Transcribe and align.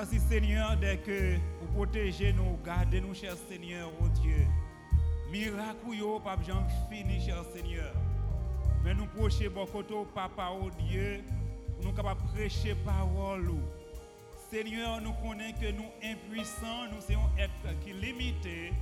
Merci 0.00 0.18
Seigneur 0.30 0.78
dès 0.78 0.96
que 0.96 1.34
vous 1.60 1.66
protégez 1.74 2.32
nous, 2.32 2.56
gardez 2.64 3.02
nous, 3.02 3.12
cher 3.12 3.34
Seigneur, 3.50 3.90
oh 4.00 4.08
Dieu. 4.22 4.46
Miracle 5.30 5.92
yo 5.92 6.18
pas 6.18 6.38
jamais 6.42 6.62
fini, 6.88 7.20
cher 7.20 7.44
Seigneur. 7.54 7.92
Mais 8.82 8.94
nous 8.94 9.04
procher 9.04 9.50
beaucoup 9.50 9.82
papa, 10.14 10.52
oh 10.58 10.70
Dieu, 10.88 11.22
nous 11.82 11.92
capables 11.92 12.22
prêcher 12.32 12.74
parole. 12.76 13.50
Seigneur, 14.50 15.02
nous 15.02 15.12
connaissons 15.12 15.60
que 15.60 15.70
nous 15.70 15.90
impuissants, 16.02 16.88
nous 16.90 17.02
sommes 17.02 17.28
être 17.38 17.78
qui 17.84 17.92
limités. 17.92 18.72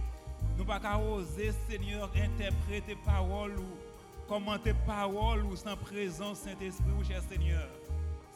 Nous 0.56 0.62
ne 0.62 0.68
pouvons 0.68 0.78
pas 0.78 0.98
oser, 0.98 1.50
Seigneur, 1.68 2.12
interpréter 2.14 2.96
parole 3.04 3.58
ou 3.58 4.28
commenter 4.28 4.72
parole 4.86 5.44
ou 5.46 5.56
sans 5.56 5.76
présence 5.76 6.38
Saint-Esprit, 6.38 7.08
cher 7.08 7.22
Seigneur. 7.28 7.68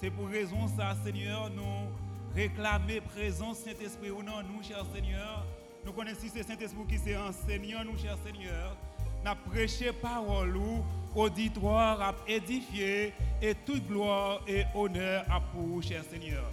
C'est 0.01 0.11
pour 0.11 0.27
raison 0.27 0.67
ça, 0.67 0.97
Seigneur, 1.05 1.49
nous 1.49 1.87
réclamer 2.35 3.01
présence 3.01 3.59
Saint-Esprit 3.59 4.11
ou 4.11 4.23
non, 4.23 4.43
nous, 4.43 4.63
cher 4.63 4.85
Seigneur. 4.95 5.45
Nous 5.85 5.93
connaissons 5.93 6.27
c'est 6.33 6.43
Saint-Esprit 6.43 6.87
qui 6.89 6.99
s'est 6.99 7.17
enseignant, 7.17 7.85
nous, 7.85 7.99
cher 7.99 8.17
Seigneur. 8.25 8.77
Nous 9.25 9.51
prêché 9.51 9.93
parole 9.93 10.57
ou 10.57 10.85
auditoire 11.15 12.01
à 12.01 12.15
édifier 12.27 13.13
et 13.41 13.55
toute 13.67 13.87
gloire 13.87 14.41
et 14.47 14.65
honneur 14.75 15.25
à 15.31 15.41
pour, 15.41 15.83
cher 15.83 16.03
Seigneur. 16.11 16.45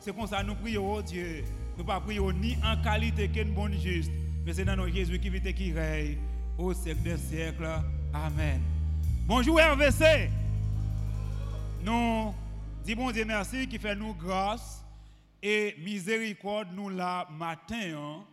C'est 0.00 0.14
comme 0.14 0.26
ça 0.26 0.42
nous 0.42 0.54
prions, 0.54 0.94
oh 0.94 1.02
Dieu. 1.02 1.44
Nous 1.76 1.84
ne 1.84 2.00
prions 2.00 2.32
ni 2.32 2.56
en 2.64 2.80
qualité 2.82 3.28
qu'une 3.28 3.52
bonne 3.52 3.78
juste, 3.78 4.10
mais 4.44 4.54
c'est 4.54 4.64
dans 4.64 4.76
notre 4.76 4.94
Jésus 4.94 5.18
qui 5.18 5.28
vit 5.28 5.46
et 5.46 5.52
qui 5.52 5.72
règne 5.72 6.16
au 6.56 6.72
siècle 6.72 7.02
des 7.02 7.18
siècles. 7.18 7.68
Amen. 8.14 8.62
Bonjour 9.26 9.60
RVC. 9.60 10.30
Nous 11.82 12.32
disons 12.84 13.04
bon 13.04 13.10
Dieu 13.10 13.24
merci 13.26 13.68
qui 13.68 13.78
fait 13.78 13.94
nous 13.94 14.14
grâce 14.14 14.85
et 15.42 15.74
miséricorde 15.78 16.68
nous 16.72 16.88
la 16.88 17.28
matin. 17.30 17.94
Hein. 17.96 18.24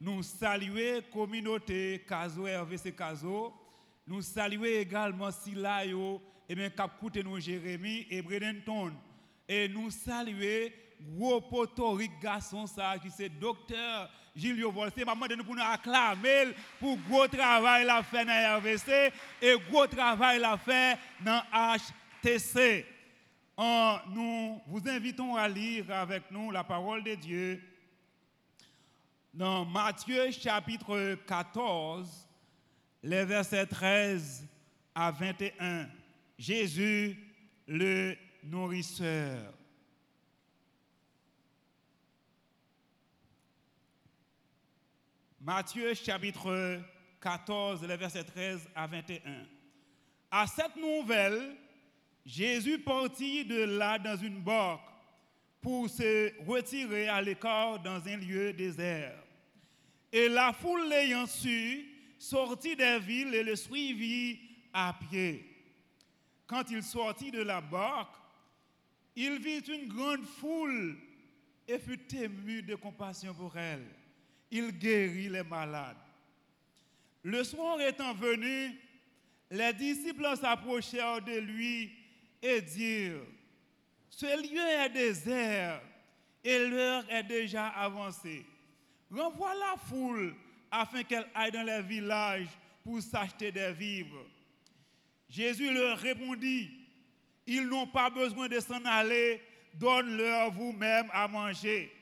Nous 0.00 0.22
saluons 0.22 1.02
communauté 1.12 2.04
Caso 2.08 2.44
RVC 2.44 2.94
Caso. 2.94 3.52
Nous 4.06 4.22
saluons 4.22 4.64
également 4.64 5.30
Silayo 5.30 6.22
et 6.48 6.54
bien 6.54 6.70
cap 6.70 6.92
nous 7.24 7.40
Jérémy 7.40 8.06
et 8.10 8.22
Bredenton. 8.22 8.92
Et 9.48 9.68
nous 9.68 9.90
saluons 9.90 10.70
gros 11.16 11.40
potorique 11.40 12.20
garçon 12.20 12.66
ça 12.66 12.94
qui 13.00 13.10
c'est 13.10 13.28
docteur 13.28 14.10
Gilles 14.34 14.64
Volsé 14.64 15.04
maman 15.04 15.26
de 15.26 15.34
nous 15.34 15.44
pour 15.44 15.54
nous 15.54 15.62
acclamer 15.62 16.54
pour 16.78 16.96
gros 17.08 17.26
travail 17.26 17.84
la 17.84 18.02
fait 18.02 18.24
dans 18.24 18.58
RVC 18.58 19.12
et 19.42 19.56
gros 19.70 19.86
travail 19.86 20.38
la 20.38 20.56
fait 20.56 20.98
dans 21.20 21.42
HTC. 22.22 22.86
Nous 23.58 24.60
vous 24.66 24.88
invitons 24.88 25.36
à 25.36 25.48
lire 25.48 25.90
avec 25.90 26.30
nous 26.30 26.50
la 26.50 26.64
parole 26.64 27.02
de 27.02 27.14
Dieu 27.14 27.62
dans 29.34 29.64
Matthieu 29.64 30.30
chapitre 30.30 31.16
14 31.26 32.28
les 33.02 33.24
versets 33.24 33.66
13 33.66 34.46
à 34.94 35.10
21. 35.10 35.88
Jésus 36.38 37.16
le 37.66 38.16
nourrisseur. 38.44 39.52
Matthieu 45.40 45.94
chapitre 45.94 46.80
14, 47.20 47.86
les 47.86 47.96
versets 47.96 48.24
13 48.24 48.68
à 48.74 48.86
21. 48.86 49.46
À 50.30 50.46
cette 50.46 50.76
nouvelle, 50.76 51.56
Jésus 52.28 52.78
partit 52.78 53.44
de 53.46 53.62
là 53.62 53.98
dans 53.98 54.16
une 54.16 54.40
barque 54.40 54.86
pour 55.62 55.88
se 55.88 56.30
retirer 56.46 57.08
à 57.08 57.22
l'écart 57.22 57.80
dans 57.80 58.06
un 58.06 58.16
lieu 58.18 58.52
désert. 58.52 59.18
Et 60.12 60.28
la 60.28 60.52
foule 60.52 60.88
l'ayant 60.88 61.26
su, 61.26 61.86
sortit 62.18 62.76
des 62.76 62.98
villes 62.98 63.34
et 63.34 63.42
le 63.42 63.56
suivit 63.56 64.38
à 64.72 64.94
pied. 65.08 65.44
Quand 66.46 66.70
il 66.70 66.82
sortit 66.82 67.30
de 67.30 67.42
la 67.42 67.62
barque, 67.62 68.14
il 69.16 69.38
vit 69.38 69.60
une 69.60 69.88
grande 69.88 70.24
foule 70.24 70.98
et 71.66 71.78
fut 71.78 72.14
ému 72.14 72.62
de 72.62 72.74
compassion 72.74 73.32
pour 73.32 73.56
elle 73.56 73.86
il 74.50 74.72
guérit 74.72 75.28
les 75.28 75.42
malades. 75.42 75.96
Le 77.22 77.44
soir 77.44 77.80
étant 77.80 78.14
venu, 78.14 78.78
les 79.50 79.72
disciples 79.72 80.36
s'approchèrent 80.36 81.20
de 81.22 81.38
lui 81.38 81.92
et 82.42 82.60
dirent, 82.60 83.26
ce 84.10 84.26
lieu 84.26 84.84
est 84.84 84.88
désert 84.90 85.80
et 86.44 86.66
l'heure 86.68 87.04
est 87.10 87.24
déjà 87.24 87.68
avancée. 87.68 88.44
Renvoie 89.10 89.54
la 89.54 89.76
foule 89.76 90.34
afin 90.70 91.02
qu'elle 91.02 91.28
aille 91.34 91.52
dans 91.52 91.62
les 91.62 91.82
villages 91.82 92.48
pour 92.84 93.00
s'acheter 93.00 93.52
des 93.52 93.72
vivres. 93.72 94.26
Jésus 95.28 95.72
leur 95.72 95.98
répondit, 95.98 96.70
ils 97.46 97.66
n'ont 97.66 97.86
pas 97.86 98.10
besoin 98.10 98.48
de 98.48 98.60
s'en 98.60 98.84
aller, 98.84 99.40
donne-leur 99.74 100.50
vous-même 100.52 101.08
à 101.12 101.28
manger. 101.28 101.92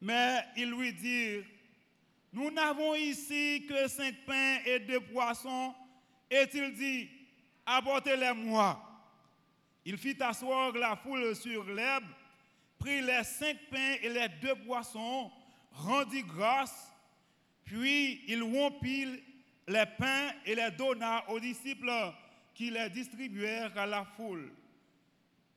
Mais 0.00 0.44
ils 0.56 0.70
lui 0.70 0.92
dirent, 0.92 1.44
nous 2.32 2.50
n'avons 2.50 2.94
ici 2.94 3.64
que 3.68 3.88
cinq 3.88 4.14
pains 4.26 4.58
et 4.66 4.80
deux 4.80 5.00
poissons. 5.00 5.74
Et 6.30 6.44
il 6.52 6.74
dit, 6.74 7.08
apportez-les-moi. 7.64 8.93
Il 9.84 9.98
fit 9.98 10.16
asseoir 10.20 10.72
la 10.72 10.96
foule 10.96 11.34
sur 11.36 11.64
l'herbe, 11.64 12.04
prit 12.78 13.02
les 13.02 13.24
cinq 13.24 13.56
pains 13.70 13.96
et 14.02 14.08
les 14.08 14.28
deux 14.40 14.54
poissons, 14.56 15.30
rendit 15.72 16.22
grâce, 16.22 16.92
puis 17.64 18.22
il 18.28 18.42
rompit 18.42 19.22
les 19.66 19.86
pains 19.98 20.32
et 20.44 20.54
les 20.54 20.70
donna 20.70 21.24
aux 21.28 21.40
disciples 21.40 21.90
qui 22.54 22.70
les 22.70 22.88
distribuèrent 22.90 23.76
à 23.76 23.86
la 23.86 24.04
foule. 24.04 24.52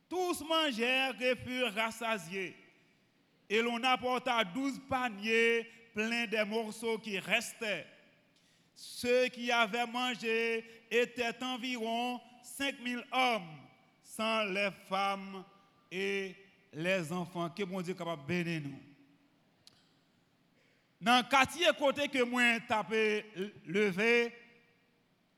Tous 0.08 0.42
mangèrent 0.42 1.20
et 1.20 1.36
furent 1.36 1.74
rassasiés 1.74 2.56
et 3.48 3.62
l'on 3.62 3.82
apporta 3.82 4.44
douze 4.44 4.80
paniers 4.88 5.66
pleins 5.94 6.26
des 6.26 6.44
morceaux 6.44 6.98
qui 6.98 7.18
restaient. 7.18 7.86
Ceux 8.74 9.28
qui 9.28 9.50
avaient 9.50 9.86
mangé 9.86 10.64
étaient 10.90 11.42
environ 11.42 12.20
5000 12.42 13.02
hommes, 13.12 13.56
les 14.18 14.70
femmes 14.88 15.44
et 15.90 16.34
les 16.72 17.12
enfants. 17.12 17.50
Que 17.50 17.64
mon 17.64 17.80
Dieu 17.80 17.94
capable 17.94 18.22
de 18.22 18.26
bénir 18.26 18.62
nous. 18.62 18.78
Dans 21.00 21.18
le 21.18 21.30
quartier 21.30 21.66
côté 21.78 22.08
que 22.08 22.22
moi 22.24 22.58
tapé 22.66 23.24
levé, 23.66 24.32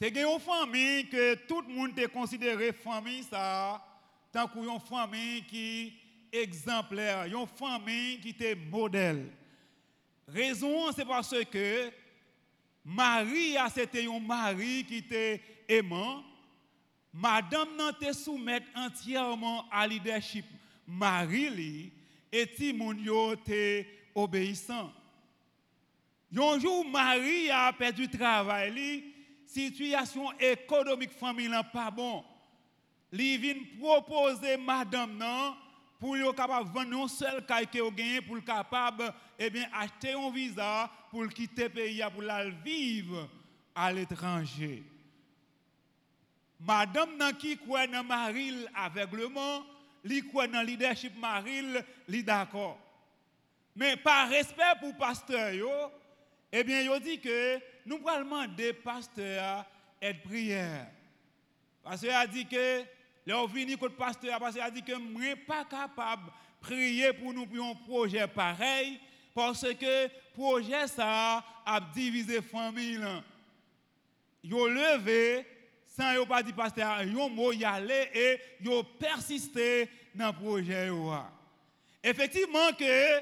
tu 0.00 0.06
as 0.06 0.22
une 0.22 0.40
famille 0.40 1.08
que 1.10 1.34
tout 1.46 1.60
le 1.60 1.74
monde 1.74 1.94
te 1.94 2.06
considéré 2.06 2.72
famille 2.72 3.22
ça, 3.24 3.84
tant 4.32 4.48
qu'une 4.48 4.80
famille 4.80 5.44
qui 5.44 5.92
exemplaire, 6.32 7.26
une 7.26 7.46
famille 7.46 8.20
qui 8.20 8.30
était 8.30 8.54
modèle. 8.54 9.30
Raison, 10.26 10.90
c'est 10.92 11.04
parce 11.04 11.34
que 11.44 11.90
Marie, 12.84 13.56
c'était 13.74 14.06
un 14.06 14.20
mari 14.20 14.84
qui 14.84 14.96
était 14.98 15.42
aimant. 15.68 16.24
Madame 17.12 17.76
n'a 17.76 17.92
te 17.92 18.12
soumettre 18.12 18.66
entièrement 18.74 19.64
à 19.70 19.86
leadership 19.86 20.44
Marie 20.86 21.92
et 22.32 22.46
Timoun 22.46 22.98
était 23.32 23.86
obéissant. 24.14 24.92
Un 26.36 26.58
jour, 26.60 26.84
Marie 26.88 27.50
a 27.50 27.72
perdu 27.72 28.08
travail, 28.08 29.04
situation 29.44 30.30
économique 30.38 31.12
familiale 31.12 31.68
pas 31.72 31.90
bon. 31.90 32.24
Il 33.12 33.38
vient 33.38 33.54
proposer 33.80 34.56
madame 34.56 35.16
non 35.16 35.56
pour 35.98 36.16
être 36.16 36.32
capable 36.34 36.70
vendre 36.72 37.04
un 37.04 37.08
seul 37.08 37.44
caille 37.44 37.66
que 37.66 37.90
gagné 37.90 38.20
pour 38.20 38.42
capable 38.44 39.12
eh 39.38 39.50
acheter 39.72 40.12
un 40.12 40.30
visa 40.30 40.88
pour 41.10 41.28
quitter 41.28 41.68
pays 41.68 42.02
pour 42.14 42.30
aller 42.30 42.54
vivre 42.64 43.28
à 43.74 43.92
l'étranger. 43.92 44.84
Madame 46.60 47.16
nan 47.16 47.34
qui 47.36 47.56
croit 47.56 47.86
dans 47.86 48.04
Maril 48.04 48.68
aveuglement, 48.74 49.64
li 50.04 50.26
croit 50.26 50.46
dans 50.46 50.62
leadership 50.62 51.18
Maril, 51.18 51.84
li 52.08 52.22
d'accord. 52.22 52.78
Mais 53.74 53.96
par 53.96 54.28
respect 54.28 54.62
pour 54.80 54.94
pasteur 54.96 55.52
yo, 55.54 55.70
eh 56.52 56.62
bien 56.64 56.82
yo 56.82 56.98
dit 56.98 57.18
que 57.20 57.58
nous 57.86 58.00
allons 58.06 58.24
demander 58.24 58.72
pasteur 58.72 59.64
être 60.02 60.22
prière. 60.22 60.86
Qu'il 61.98 62.10
a 62.10 62.26
dit 62.26 62.46
que 62.46 62.84
Là, 63.26 63.44
venu 63.46 63.76
le 63.80 63.88
pasteur 63.90 64.38
qu'il 64.50 64.60
a 64.60 64.70
dit 64.70 64.82
que 64.82 64.92
suis 64.92 65.36
pas 65.46 65.64
capable 65.64 66.32
prier 66.60 67.12
pour 67.12 67.32
nous 67.32 67.46
pour 67.46 67.64
un 67.64 67.74
projet 67.74 68.26
pareil, 68.26 68.98
parce 69.34 69.66
que 69.74 70.08
projet 70.34 70.86
ça 70.88 71.44
a 71.64 71.80
divisé 71.94 72.40
famille. 72.42 72.98
Ont 74.50 74.66
levé 74.66 75.46
sans 76.00 76.14
yo 76.14 76.24
pas 76.24 76.42
dit 76.42 76.52
pasteur, 76.52 77.02
ils 77.02 77.16
ont 77.16 77.52
y 77.52 77.64
aller 77.64 78.08
et 78.14 78.40
ils 78.62 78.68
ont 78.70 78.82
persisté 78.82 79.88
dans 80.14 80.28
le 80.28 80.32
projet. 80.32 80.88
Effectivement 82.02 82.72
que, 82.78 83.20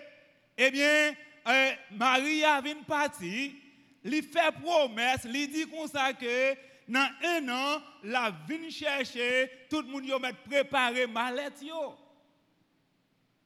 eh 0.57 0.71
bien, 0.71 1.13
euh, 1.49 1.71
Marie 1.91 2.45
a 2.45 2.61
une 2.65 2.85
partie, 2.85 3.57
lui 4.05 4.23
fait 4.23 4.53
promesse, 4.63 5.25
lui 5.25 5.49
dit 5.49 5.67
comme 5.69 5.89
ça 5.89 6.13
que 6.13 6.55
dans 6.87 7.11
un 7.25 7.49
an, 7.49 7.83
la 8.05 8.33
vient 8.49 8.71
chercher, 8.71 9.51
tout 9.69 9.83
le 9.83 9.89
monde 9.89 10.07
y 10.07 10.21
met 10.21 10.33
préparé 10.49 11.07
mallette 11.09 11.65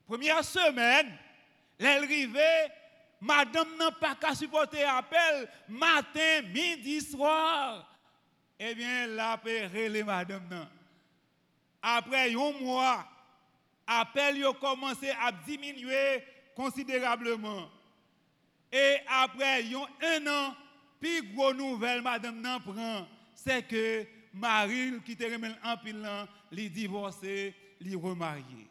Première 0.06 0.44
semaine, 0.44 1.10
elle 1.78 2.04
arrivée, 2.04 2.68
madame 3.18 3.78
n'a 3.78 3.92
pas 3.92 4.14
qu'à 4.14 4.34
supporter 4.34 4.84
appel 4.84 5.48
matin, 5.68 6.42
midi, 6.52 7.00
soir. 7.00 7.91
Eh 8.64 8.76
bien, 8.76 9.08
la 9.08 9.40
les 9.44 10.04
madame. 10.04 10.68
Après 11.82 12.32
un 12.32 12.52
mois, 12.60 13.04
appel 13.84 14.44
a 14.46 14.52
commencé 14.52 15.10
à 15.10 15.32
diminuer 15.32 16.22
considérablement. 16.54 17.68
Et 18.70 18.98
après 19.08 19.64
un 19.64 20.26
an, 20.28 20.54
puis 21.00 21.34
gros 21.34 21.52
nouvelle 21.52 22.02
madame 22.02 22.40
n'en 22.40 22.60
prend, 22.60 23.08
c'est 23.34 23.66
que 23.66 24.06
Marie 24.32 25.00
qui 25.04 25.16
te 25.16 25.24
remet 25.24 25.50
en 25.64 25.76
pile, 25.78 26.08
li 26.52 26.70
divorcé, 26.70 27.56
li 27.80 27.96
remarié. 27.96 28.70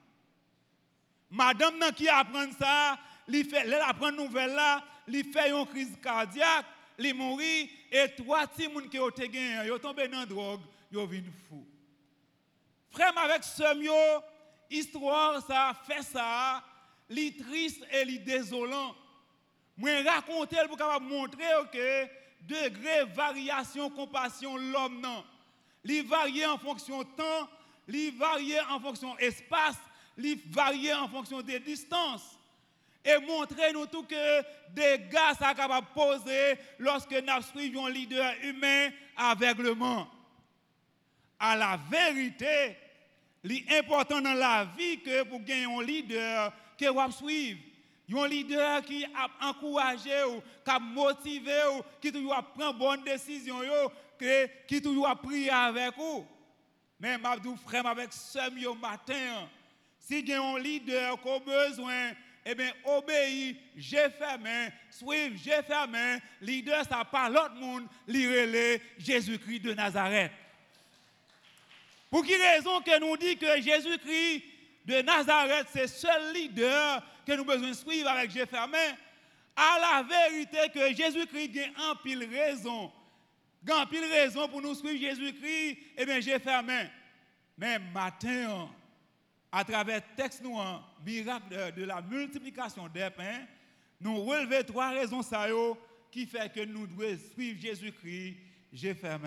Madame 1.30 1.92
qui 1.98 2.08
apprend 2.08 2.50
ça, 2.58 2.98
elle 3.28 3.74
apprend 3.86 4.14
nouvelle 4.14 4.54
là, 4.54 4.86
li 5.06 5.22
fait 5.26 5.52
une 5.52 5.66
crise 5.66 5.98
cardiaque, 6.02 6.66
li 7.02 7.14
mourit 7.14 7.70
et 7.92 8.08
trois 8.16 8.48
petits 8.48 8.68
moun 8.68 8.88
qui 8.88 9.00
ont 9.00 9.10
été 9.10 9.28
gagné, 9.28 9.68
yo 9.68 9.78
tombé 9.80 10.08
dans 10.08 10.26
drogue, 10.26 10.62
yo 10.92 11.06
vin 11.08 11.24
fou. 11.50 11.66
Frère 12.92 13.18
avec 13.18 13.44
ce 13.44 13.84
yo, 13.84 14.22
histoire 14.70 15.42
ça 15.46 15.74
fait 15.88 16.04
ça, 16.04 16.64
li 17.10 17.36
triste 17.36 17.84
et 17.92 18.06
li 18.06 18.20
désolant. 18.20 18.96
Moi 19.78 20.02
raconter 20.06 20.58
pour 20.68 20.78
capable 20.78 21.06
montrer 21.06 21.50
que 21.72 22.08
degré 22.42 23.04
variation 23.14 23.90
compassion 23.90 24.58
l'homme 24.58 25.02
non. 25.02 25.24
Li 25.84 26.02
varie 26.02 26.46
en 26.46 26.60
fonction 26.60 27.04
temps, 27.04 27.50
li 27.88 28.12
varie 28.12 28.60
en 28.70 28.80
fonction 28.80 29.18
espace, 29.18 29.80
li 30.18 30.40
en 30.94 31.08
fonction 31.08 31.42
des 31.42 31.60
distances. 31.60 32.38
Et 33.04 33.18
montrer 33.26 33.74
nous 33.74 33.88
tout 33.88 34.04
que 34.04 34.42
des 34.70 35.00
gars 35.10 35.34
sont 35.34 35.56
capables 35.56 35.88
de 35.88 35.94
poser 35.94 36.60
lorsque 36.78 37.12
nous 37.12 37.42
suivons 37.52 37.88
un 37.88 37.90
leader 37.90 38.34
humain 38.44 38.90
aveuglement. 39.18 40.08
À 41.40 41.56
la 41.56 41.80
vérité, 41.90 42.78
l'important 43.44 44.22
dans 44.22 44.34
la 44.34 44.66
vie 44.78 45.02
que 45.02 45.24
pour 45.24 45.42
gagner 45.42 45.66
un 45.66 45.82
leader 45.84 46.54
que 46.78 46.86
vous 46.86 47.12
suivre. 47.12 47.60
Un 48.14 48.28
leader 48.28 48.82
qui 48.84 49.06
a 49.06 49.50
encouragé 49.50 50.24
ou 50.26 50.42
qui 50.64 50.70
a 50.70 50.80
motivé 50.80 51.60
qui 52.02 52.12
toujours 52.12 52.36
pris 52.54 52.74
bonne 52.78 53.04
décision 53.04 53.58
qui 54.68 54.82
toujours 54.82 55.08
a 55.08 55.16
prié 55.16 55.50
avec 55.50 55.96
vous. 55.96 56.26
Mais 57.00 57.18
je 57.44 57.56
frère 57.66 57.88
avec 57.88 58.14
ce 58.14 58.76
matin, 58.80 59.50
si 59.98 60.32
a 60.32 60.42
un 60.42 60.60
leader 60.60 61.20
qui 61.22 61.30
a 61.30 61.40
besoin 61.40 62.12
eh 62.46 62.56
bien, 62.56 62.72
obéir, 62.86 63.56
j'ai 63.78 64.08
main, 64.42 64.70
suivre, 64.90 65.38
j'ai 65.44 65.62
main, 65.88 66.20
leader, 66.42 66.84
ça 66.86 67.06
pas 67.06 67.30
l'autre 67.30 67.56
monde, 67.56 67.88
lire 68.08 68.80
Jésus-Christ 68.98 69.60
de 69.60 69.74
Nazareth. 69.74 70.32
Pour 72.10 72.26
quelle 72.26 72.42
raison 72.42 72.82
que 72.82 73.00
nous 73.00 73.16
dit 73.16 73.38
que 73.38 73.62
Jésus-Christ 73.62 74.44
de 74.86 75.02
Nazareth, 75.02 75.68
c'est 75.72 75.88
seul 75.88 76.34
leader 76.34 77.02
que 77.26 77.34
nous 77.34 77.46
besoin 77.46 77.74
suivre 77.74 78.10
avec 78.10 78.32
J'ai 78.32 78.46
main? 78.52 78.96
À 79.56 79.78
la 79.80 80.04
vérité 80.04 80.58
que 80.74 80.94
Jésus-Christ 80.94 81.60
a 81.78 81.92
en 81.92 81.96
pile 81.98 82.28
raison. 82.30 82.92
En 83.70 83.86
pile 83.86 84.06
raison 84.06 84.48
pour 84.50 84.62
nous 84.62 84.74
suivre 84.74 85.00
Jésus-Christ, 85.00 85.78
eh 85.98 86.06
bien, 86.06 86.20
j'ai 86.20 86.40
main. 86.40 86.90
Mais 87.58 87.78
matin, 87.78 88.68
à 89.52 89.64
travers 89.66 90.02
texte 90.16 90.42
nous, 90.42 90.58
miracle 91.06 91.74
de, 91.76 91.84
la 91.84 92.02
multiplication 92.02 92.88
des 92.88 93.10
pains, 93.10 93.46
nous 94.00 94.24
relevons 94.24 94.64
trois 94.66 94.90
raisons 94.92 95.22
ça, 95.22 95.48
qui 96.10 96.26
fait 96.26 96.52
que 96.52 96.66
nous 96.66 96.88
devons 96.88 97.18
suivre 97.34 97.60
Jésus-Christ, 97.60 98.38
j'ai 98.72 98.94
fait. 98.94 99.18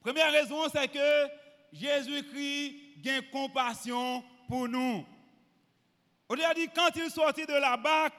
Première 0.00 0.30
raison, 0.30 0.68
c'est 0.72 0.88
que 0.88 1.28
Jésus-Christ 1.72 3.08
a 3.08 3.22
compassion 3.32 4.22
pour 4.48 4.68
nous. 4.68 5.04
On 6.28 6.34
a 6.34 6.54
dit, 6.54 6.68
quand 6.74 6.90
il 6.96 7.10
sortit 7.10 7.46
de 7.46 7.52
la 7.52 7.76
barque, 7.76 8.14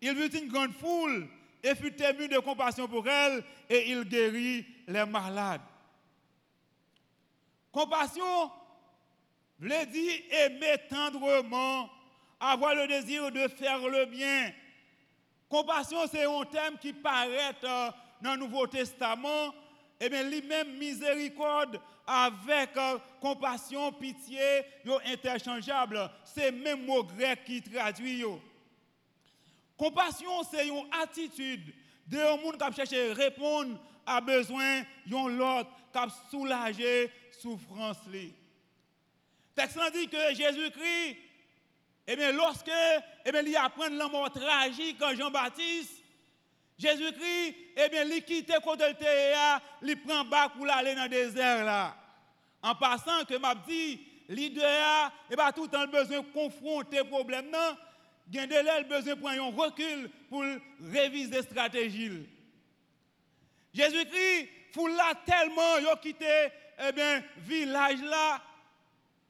il 0.00 0.14
vit 0.14 0.38
une 0.38 0.48
grande 0.48 0.72
foule 0.72 1.28
et 1.62 1.74
fut 1.74 1.94
ému 2.02 2.28
de 2.28 2.38
compassion 2.38 2.86
pour 2.86 3.08
elle 3.08 3.42
et 3.68 3.90
il 3.90 4.04
guérit 4.04 4.66
les 4.86 5.04
malades. 5.06 5.62
Compassion, 7.72 8.50
veut 9.58 9.86
dire 9.86 10.20
aimer 10.30 10.76
tendrement, 10.88 11.90
avoir 12.40 12.74
le 12.74 12.86
désir 12.86 13.30
de 13.30 13.48
faire 13.48 13.86
le 13.88 14.06
bien. 14.06 14.52
Compassion, 15.48 15.98
c'est 16.10 16.24
un 16.24 16.44
thème 16.44 16.78
qui 16.80 16.92
paraît 16.92 17.54
euh, 17.62 17.90
dans 18.20 18.32
le 18.32 18.40
Nouveau 18.40 18.66
Testament. 18.66 19.54
Et 20.00 20.06
eh 20.06 20.08
bien, 20.08 20.24
lui-même, 20.24 20.76
miséricorde 20.76 21.80
avec 22.06 22.76
euh, 22.76 22.98
compassion, 23.20 23.92
pitié, 23.92 24.62
sont 24.84 24.98
interchangeable. 25.06 26.10
C'est 26.24 26.50
même 26.50 26.84
mot 26.84 27.04
grec 27.04 27.44
qui 27.44 27.62
traduit. 27.62 28.24
Compassion, 29.76 30.42
c'est 30.50 30.68
une 30.68 30.86
attitude 31.02 31.72
de 32.06 32.18
un 32.18 32.36
monde 32.36 32.58
qui 32.58 32.74
cherche 32.76 32.92
à 32.92 33.14
répondre 33.14 33.78
à 34.06 34.20
besoin 34.20 34.82
de 35.06 35.38
l'autre, 35.38 35.70
qui 35.92 36.30
soulager 36.30 37.10
souffrance. 37.40 37.98
Texte 39.54 39.78
dit 39.92 40.08
que 40.08 40.34
Jésus-Christ, 40.34 41.16
eh 42.06 42.16
bien, 42.16 42.32
lorsque 42.32 42.70
eh 43.24 43.30
il 43.46 43.56
apprend 43.56 43.88
la 43.88 44.08
mort 44.08 44.30
tragique 44.30 45.00
en 45.02 45.14
Jean-Baptiste, 45.14 46.02
Jésus-Christ, 46.78 47.56
eh 47.76 47.88
bien, 47.88 48.04
il 48.04 48.24
quitte 48.24 48.52
côté 48.64 48.84
de 48.92 49.86
il 49.86 50.00
prend 50.02 50.24
bac 50.24 50.52
pour 50.54 50.68
aller 50.68 50.94
dans 50.94 51.04
le 51.04 51.08
désert 51.08 51.64
là. 51.64 51.96
En 52.62 52.74
passant 52.74 53.24
que 53.28 53.36
m'a 53.36 53.54
dit, 53.54 54.00
l'idée 54.28 54.60
eh 55.30 55.36
bien, 55.36 55.52
tout 55.52 55.64
le 55.64 55.68
temps 55.68 55.86
besoin 55.86 56.20
de 56.20 56.32
confronter 56.32 56.98
le 56.98 57.04
problème 57.04 57.48
non, 57.50 57.76
il 58.32 58.38
a 58.40 58.82
besoin 58.82 59.14
de 59.14 59.20
prendre 59.20 59.42
un 59.42 59.54
recul 59.54 60.10
pour 60.28 60.44
réviser 60.80 61.36
la 61.36 61.42
stratégie. 61.42 62.26
Jésus-Christ, 63.72 64.48
il 64.76 64.96
là 64.96 65.14
tellement, 65.24 65.78
il 65.78 66.16
eh 66.88 66.92
bien, 66.92 67.22
village 67.38 68.02
là, 68.02 68.42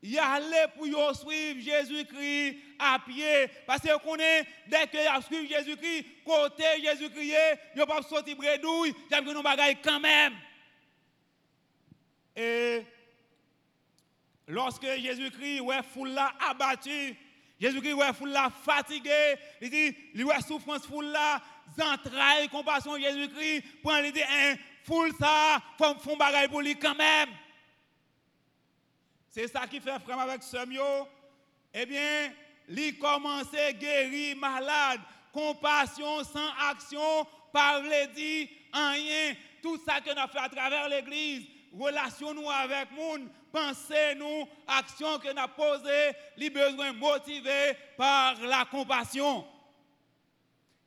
y 0.04 0.18
aller 0.18 0.66
pour 0.76 0.86
y 0.86 0.90
suivre 0.90 1.60
Jésus-Christ 1.60 2.58
à 2.78 2.98
pied. 2.98 3.48
Parce 3.66 3.80
que 3.80 3.98
connaît, 4.04 4.46
dès 4.66 4.86
que 4.86 4.98
y 4.98 5.22
suivre 5.22 5.48
Jésus-Christ, 5.48 6.06
côté 6.24 6.64
Jésus-Christ, 6.82 7.34
a 7.80 7.86
pas 7.86 8.02
sortir 8.02 8.36
bredouille, 8.36 8.94
j'aime 9.10 9.24
que 9.24 9.32
nous 9.32 9.42
bagaille 9.42 9.78
quand 9.82 10.00
même. 10.00 10.34
Et 12.36 12.82
lorsque 14.46 14.86
Jésus-Christ 14.86 15.60
ouais 15.60 15.82
foule 15.94 16.10
là 16.10 16.34
abattu, 16.50 17.16
Jésus-Christ 17.58 17.94
ouais 17.94 18.12
foule 18.12 18.30
là 18.30 18.50
fatigué, 18.50 19.36
il 19.62 19.70
dit, 19.70 19.96
il 20.14 20.24
ouais 20.24 20.40
souffrance 20.46 20.86
foule 20.86 21.06
là, 21.06 21.40
entrailles, 21.80 22.50
compassion 22.50 22.98
Jésus-Christ, 22.98 23.64
pour 23.82 23.92
lui 23.94 24.12
dire, 24.12 24.26
hein, 24.30 24.56
foule 24.82 25.12
ça, 25.18 25.62
faut 25.78 25.94
faire 25.94 26.16
bagaille 26.18 26.48
pour 26.48 26.60
lui 26.60 26.76
quand 26.76 26.94
même. 26.94 27.30
C'est 29.34 29.48
ça 29.48 29.66
qui 29.66 29.80
fait 29.80 29.98
frère 29.98 30.20
avec 30.20 30.44
Semio. 30.44 31.08
Eh 31.72 31.84
bien, 31.86 32.32
il 32.68 32.96
commence 32.96 33.52
à 33.52 33.72
guérir 33.72 34.36
malade. 34.36 35.00
Compassion 35.32 36.22
sans 36.22 36.50
action, 36.70 37.26
parler 37.52 38.06
dit 38.14 38.48
rien. 38.72 39.34
Tout 39.60 39.76
ça 39.84 40.00
que 40.00 40.10
nous 40.10 40.28
fait 40.30 40.38
à 40.38 40.48
travers 40.48 40.88
l'église, 40.88 41.48
relation 41.76 42.32
nous 42.32 42.48
avec 42.48 42.92
monde, 42.92 43.28
pensée 43.50 44.14
nous, 44.14 44.46
action 44.68 45.18
que 45.18 45.32
nous 45.32 45.40
avons 45.40 45.52
posée, 45.56 46.12
les 46.36 46.50
besoins 46.50 46.92
motivés 46.92 47.76
par 47.96 48.40
la 48.40 48.64
compassion. 48.66 49.44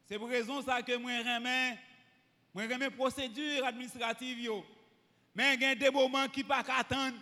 C'est 0.06 0.18
pour 0.18 0.30
raison 0.30 0.62
ça 0.62 0.82
que 0.82 0.96
moi 0.96 1.12
remets 1.18 1.78
moi 2.54 2.64
remets 2.64 2.92
procédure 2.92 3.66
administrative 3.66 4.50
Mais 5.36 5.56
il 5.56 5.62
y 5.62 5.66
a 5.66 5.76
des 5.76 5.92
moments 5.92 6.30
qui 6.30 6.44
ne 6.44 6.48
pas 6.48 6.64
attendre 6.78 7.18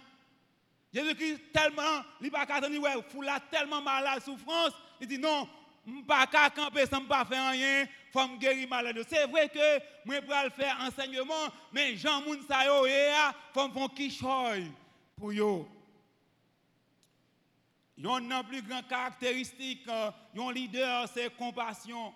Jésus-Christ 0.95 1.51
tellement, 1.51 2.03
il 2.21 2.31
pas 2.31 2.45
qu'à 2.45 2.61
ouais, 2.61 3.39
tellement 3.51 3.81
malade, 3.81 4.23
souffrance, 4.23 4.71
il 5.01 5.07
dit 5.07 5.19
non, 5.19 5.45
pas 6.07 6.25
qu'à 6.25 6.49
camper 6.49 6.85
sans 6.85 7.03
pas 7.03 7.25
faire 7.25 7.51
rien, 7.51 7.85
faut 8.13 8.25
me 8.25 8.37
guérir 8.37 8.69
malade. 8.69 9.03
C'est 9.09 9.25
vrai 9.27 9.49
que 9.49 9.79
moi 10.05 10.21
peux 10.21 10.49
faire 10.51 10.77
enseignement, 10.79 11.51
mais 11.73 11.97
Jean 11.97 12.21
moun 12.21 12.41
sa 12.47 12.65
yo 12.65 12.85
e 12.85 13.11
faut 13.53 13.67
me 13.67 14.09
faire 14.09 14.71
pour 15.17 15.33
yo. 15.33 15.67
une 17.97 18.43
plus 18.47 18.61
grande 18.61 18.87
caractéristique, 18.87 19.85
un 19.89 20.51
leader, 20.53 21.09
c'est 21.13 21.35
compassion. 21.35 22.13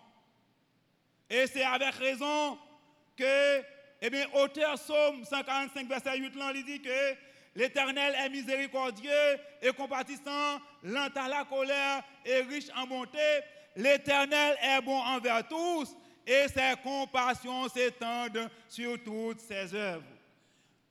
Et 1.30 1.48
c'est 1.48 1.66
avec 1.66 1.96
raison 1.96 2.58
que, 3.18 3.62
eh 4.02 4.10
bien, 4.10 4.26
auteur 4.36 4.78
Somme 4.80 5.26
145, 5.26 5.86
verset 5.86 6.18
8, 6.18 6.36
là, 6.36 6.52
il 6.56 6.64
dit 6.64 6.82
que 6.82 7.29
l'Éternel 7.60 8.16
est 8.18 8.30
miséricordieux 8.30 9.38
et 9.62 9.74
compatissant, 9.74 10.62
lent 10.82 11.10
à 11.14 11.28
la 11.28 11.44
colère 11.44 12.02
et 12.26 12.40
riche 12.44 12.70
en 12.74 12.88
bonté. 12.88 13.18
L'Éternel 13.76 14.56
est 14.64 14.82
bon 14.82 14.98
envers 14.98 15.46
tous 15.46 15.94
et 16.26 16.48
ses 16.48 16.76
compassions 16.82 17.68
s'étendent 17.68 18.50
sur 18.70 19.04
toutes 19.04 19.42
ses 19.42 19.76
œuvres. 19.76 20.06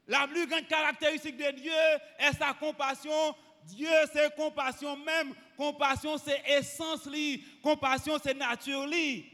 La 0.07 0.29
plus 0.29 0.47
grande 0.47 0.67
caractéristique 0.67 1.39
de 1.39 1.51
Dieu 1.53 1.73
est 2.19 2.37
sa 2.39 2.53
compassion. 2.53 3.35
Dieu, 3.65 3.89
c'est 4.13 4.37
compassion 4.37 4.95
même. 4.99 5.35
Compassion, 5.57 6.19
c'est 6.19 6.43
essence. 6.51 7.07
Li. 7.07 7.45
Compassion, 7.63 8.19
c'est 8.23 8.35
nature. 8.35 8.87
Li. 8.87 9.25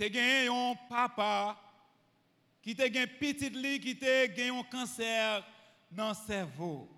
As 0.00 0.50
un 0.50 0.74
papa 0.88 1.67
qui 2.62 2.74
te 2.74 2.82
un 2.82 3.06
petit 3.06 3.50
lit 3.50 3.80
qui 3.80 3.96
te 3.96 4.50
un 4.50 4.62
cancer 4.64 5.44
dans 5.90 6.10
le 6.10 6.14
cerveau. 6.14 6.88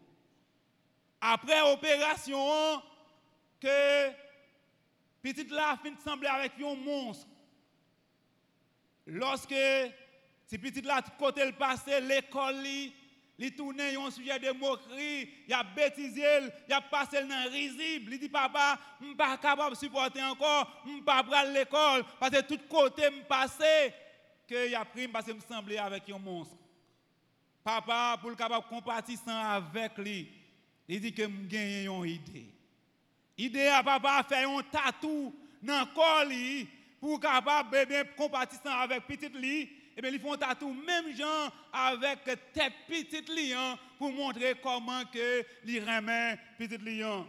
Après 1.20 1.60
opération, 1.60 2.82
que 3.60 4.10
petit 5.22 5.44
là 5.48 5.78
fin 5.82 5.94
sembler 6.02 6.28
avec 6.28 6.52
un 6.60 6.74
monstre. 6.74 7.26
Lorsque 9.06 9.54
si 10.46 10.58
petit 10.58 10.82
là 10.82 11.02
côté 11.18 11.44
le 11.44 11.52
passé, 11.52 12.00
l'école 12.00 12.66
il 13.42 13.54
tourne 13.54 13.80
un 13.80 14.10
sujet 14.10 14.38
de 14.38 14.50
moquerie, 14.50 15.30
il 15.48 15.54
a 15.54 15.62
bêtisé, 15.62 16.22
il 16.68 16.74
a 16.74 16.80
passé 16.82 17.24
dans 17.24 17.50
risible. 17.50 18.12
Il 18.12 18.18
dit 18.18 18.28
papa, 18.28 18.78
je 18.98 19.04
ne 19.04 19.08
suis 19.08 19.16
pas 19.16 19.38
capable 19.38 19.74
de 19.74 19.78
supporter 19.78 20.22
encore, 20.22 20.82
je 20.84 20.90
ne 20.90 20.94
suis 20.96 21.04
pas 21.04 21.24
l'école 21.46 22.04
parce 22.18 22.32
que 22.32 22.42
tout 22.42 22.60
côté 22.68 23.08
me 23.08 23.22
passé 23.22 23.94
que 24.50 24.68
il 24.68 24.74
a 24.74 24.84
pris 24.84 25.06
parce 25.06 25.26
que 25.26 25.32
me 25.32 25.40
semblait 25.40 25.78
avec 25.78 26.10
un 26.10 26.18
monstre. 26.18 26.56
Papa 27.62 28.18
pour 28.20 28.30
le 28.30 28.36
capable 28.36 28.66
compatissant 28.66 29.38
avec 29.38 29.96
lui, 29.98 30.28
il 30.88 31.00
dit 31.00 31.12
que 31.12 31.22
me 31.22 31.46
gagne 31.46 31.84
une 31.84 32.06
idée. 32.06 32.46
Idée 33.38 33.68
à 33.68 33.82
papa 33.82 34.26
faire 34.28 34.50
un 34.50 34.62
tatou 34.62 35.34
dans 35.62 35.80
le 35.80 35.94
corps 35.94 36.68
pour 36.98 37.20
capable 37.20 37.86
bien 37.86 38.04
compatissant 38.16 38.72
avec 38.72 39.06
petit 39.06 39.28
lui 39.28 39.60
et 39.62 39.94
eh 39.98 40.02
bien, 40.02 40.10
ils 40.12 40.20
font 40.20 40.36
tatou 40.36 40.72
même 40.72 41.14
gens 41.14 41.52
avec 41.72 42.24
tête 42.24 42.72
petite 42.88 43.28
lion 43.28 43.76
pour 43.98 44.12
montrer 44.12 44.54
comment 44.62 45.04
que 45.12 45.44
les 45.64 45.80
remet 45.80 46.38
petite 46.56 46.82
lion. 46.82 47.26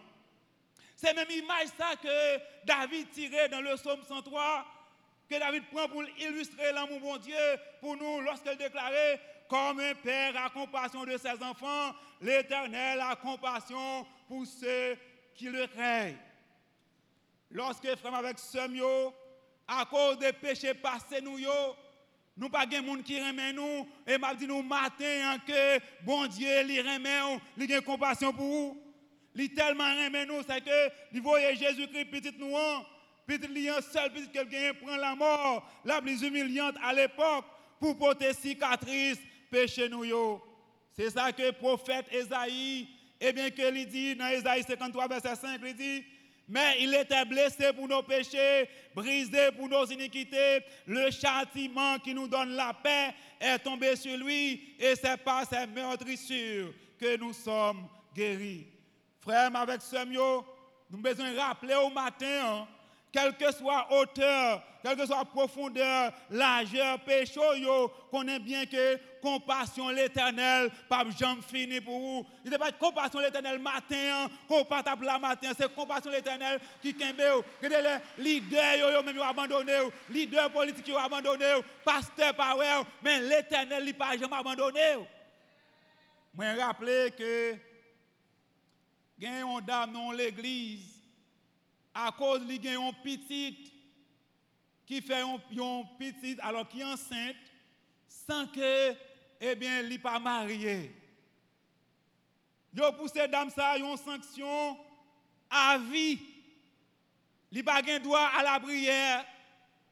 C'est 0.96 1.13
même 1.13 1.30
image 1.30 1.68
ça 1.78 1.96
que 2.01 2.66
David 2.66 3.10
tirait 3.10 3.50
dans 3.50 3.62
le 3.62 3.75
psaume 3.75 4.04
103, 4.08 4.66
que 5.31 5.39
David 5.39 5.63
prend 5.71 5.88
pour 5.88 6.03
illustrer 6.19 6.73
l'amour 6.73 7.00
bon 7.00 7.17
Dieu 7.17 7.35
pour 7.79 7.95
nous 7.95 8.19
lorsqu'il 8.19 8.57
déclarait 8.57 9.19
comme 9.47 9.79
un 9.79 9.95
père 9.95 10.35
a 10.35 10.50
compassion 10.50 11.05
de 11.05 11.17
ses 11.17 11.41
enfants, 11.41 11.95
l'Éternel 12.21 13.00
a 13.00 13.15
compassion 13.15 14.05
pour 14.27 14.45
ceux 14.45 14.97
qui 15.33 15.45
le 15.45 15.67
craignent. 15.67 16.17
Lorsque 17.50 17.95
frère 17.95 18.15
avec 18.15 18.39
Semio, 18.39 19.13
à 19.67 19.85
cause 19.85 20.19
des 20.19 20.33
péchés 20.33 20.73
passés 20.73 21.21
nous, 21.21 21.39
nous 22.35 22.50
pas 22.50 22.65
de 22.65 22.79
monde 22.79 23.03
qui 23.03 23.21
remet 23.21 23.53
nous 23.53 23.88
et 24.05 24.17
m'a 24.17 24.35
dit 24.35 24.47
nous 24.47 24.63
matin 24.63 25.38
que 25.47 25.79
bon 26.03 26.27
Dieu 26.27 26.63
lui 26.63 26.81
remet 26.81 27.39
il 27.57 27.73
a 27.73 27.81
compassion 27.81 28.33
pour 28.33 28.45
vous. 28.45 28.83
Il 29.35 29.53
tellement 29.53 29.95
remet 29.95 30.25
nous 30.25 30.41
c'est 30.45 30.61
que 30.61 30.91
il 31.13 31.21
voyait 31.21 31.55
Jésus-Christ 31.55 32.05
petit 32.05 32.33
nous 32.38 32.53
petit 33.28 33.48
lion 33.48 33.75
seul 33.92 34.12
petit 34.12 34.30
quelqu'un 34.30 34.74
prend 34.82 34.96
la 34.96 35.16
mort 35.16 35.70
la 35.86 36.01
plus 36.01 36.22
humiliante 36.22 36.75
à 36.84 36.94
l'époque 36.94 37.46
pour 37.80 37.98
porter 37.98 38.34
cicatrice 38.34 39.20
péché 39.50 39.90
nous. 39.90 40.42
C'est 40.94 41.10
ça 41.10 41.32
que 41.32 41.42
le 41.42 41.51
prophète 41.51 42.06
Esaïe 42.12 42.88
eh 43.20 43.34
bien 43.34 43.50
que 43.50 43.75
il 43.75 43.88
dit 43.88 44.16
dans 44.16 44.28
Esaïe 44.28 44.63
53 44.63 45.08
verset 45.08 45.36
5 45.36 45.62
il 45.66 45.75
dit 45.75 46.04
mais 46.48 46.82
il 46.82 46.94
était 46.94 47.24
blessé 47.24 47.72
pour 47.72 47.88
nos 47.88 48.04
péchés, 48.04 48.68
brisé 48.94 49.51
pour 49.58 49.70
nos 49.70 49.86
iniquités. 49.86 50.60
Le 50.86 51.10
châtiment 51.10 51.98
qui 52.00 52.13
nous 52.13 52.28
donne 52.28 52.50
la 52.56 52.74
paix 52.74 53.13
est 53.40 53.60
tombé 53.60 53.96
sur 53.96 54.18
lui 54.18 54.75
et 54.78 54.94
c'est 54.96 55.16
par 55.24 55.48
ses 55.48 55.66
meurtrissures 55.68 56.74
que 57.00 57.16
nous 57.16 57.32
sommes 57.32 57.88
guéris. 58.13 58.68
Frère, 59.22 59.56
avec 59.56 59.82
ce 59.82 60.04
mieux, 60.06 60.44
nous 60.90 60.98
besoin 60.98 61.32
de 61.32 61.38
rappeler 61.38 61.75
au 61.75 61.90
matin 61.90 62.42
hein, 62.44 62.68
quelle 63.12 63.36
que 63.36 63.51
soit 63.51 63.88
hauteur, 63.91 64.63
quelle 64.82 64.96
que 64.96 65.06
soit 65.06 65.25
profondeur, 65.25 66.13
largeur, 66.30 67.00
péché, 67.00 67.39
connaît 68.10 68.39
bien 68.39 68.65
que 68.65 68.98
compassion 69.22 69.89
l'éternel, 69.89 70.70
pas 70.88 71.03
jamais 71.18 71.41
fini 71.41 71.82
pour 71.82 72.00
vous. 72.00 72.25
Il 72.46 72.51
n'est 72.51 72.58
pas 72.58 72.72
compassion 72.72 73.20
l'éternel 73.20 73.60
matin, 73.60 74.27
compassion 74.48 74.96
la 75.01 75.20
matin, 75.20 75.51
c'est 75.58 75.74
compassion 75.75 76.10
l'éternel 76.12 76.60
qui 76.82 76.94
kembe 76.94 77.44
que 77.62 77.68
les 77.68 77.98
leaders 78.18 78.77
yo 78.77 79.03
même 79.03 79.20
abandonné, 79.22 79.74
leaders 80.10 80.50
politiques 80.51 80.94
ont 80.94 80.98
abandonné, 80.98 81.46
pasteur 81.84 82.34
pas 82.34 82.56
mais 83.03 83.20
l'éternel 83.22 83.84
il 83.86 83.94
pas 83.94 84.18
jamais 84.18 84.36
abandonné. 84.36 84.96
Moi 86.34 86.46
rappeler 86.58 87.12
que 87.12 87.56
gagne 89.20 89.44
on 89.44 89.60
dame 89.60 89.91
dans 89.91 90.12
l'église 90.12 90.90
à 91.93 92.12
cause 92.12 92.45
qu'il 92.45 92.63
y 92.63 92.67
a 92.67 92.74
une 92.74 92.93
petite 93.03 93.71
qui 94.86 95.01
fait 95.01 95.21
un, 95.21 95.38
petit 95.98 96.38
alors 96.41 96.67
qui 96.67 96.81
est 96.81 96.83
enceinte 96.83 97.36
sans 98.07 98.45
que 98.48 98.91
eh 99.39 99.57
il 99.89 100.01
pas 100.01 100.19
marié. 100.19 100.93
Yo 102.74 102.91
poussé 102.93 103.27
dame 103.27 103.50
ça 103.50 103.77
une 103.77 103.98
sanction 103.98 104.77
à 105.50 105.77
vie. 105.77 106.19
Il 107.51 107.63
pas 107.63 107.81
gain 107.81 108.00
droit 108.00 108.29
à 108.38 108.43
la 108.43 108.60
prière. 108.60 109.25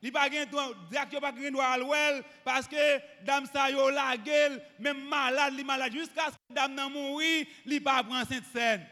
Il 0.01 0.11
pas 0.11 0.29
gain 0.29 0.45
droit 0.45 0.71
pas 1.19 1.31
droit 1.31 1.65
à 1.65 1.77
l'ouel 1.77 2.23
parce 2.43 2.67
que 2.67 3.23
dame 3.25 3.45
ça 3.47 3.69
yo 3.69 3.89
la 3.89 4.15
gueule 4.17 4.61
même 4.79 5.07
malade, 5.07 5.53
li 5.55 5.63
malade 5.63 5.93
jusqu'à 5.93 6.27
ce 6.27 6.31
que 6.31 6.53
dame 6.53 6.75
nan 6.75 6.91
mourir, 6.91 7.45
il 7.65 7.83
pas 7.83 8.03
prend 8.03 8.23
sainte 8.25 8.45
scène. 8.53 8.85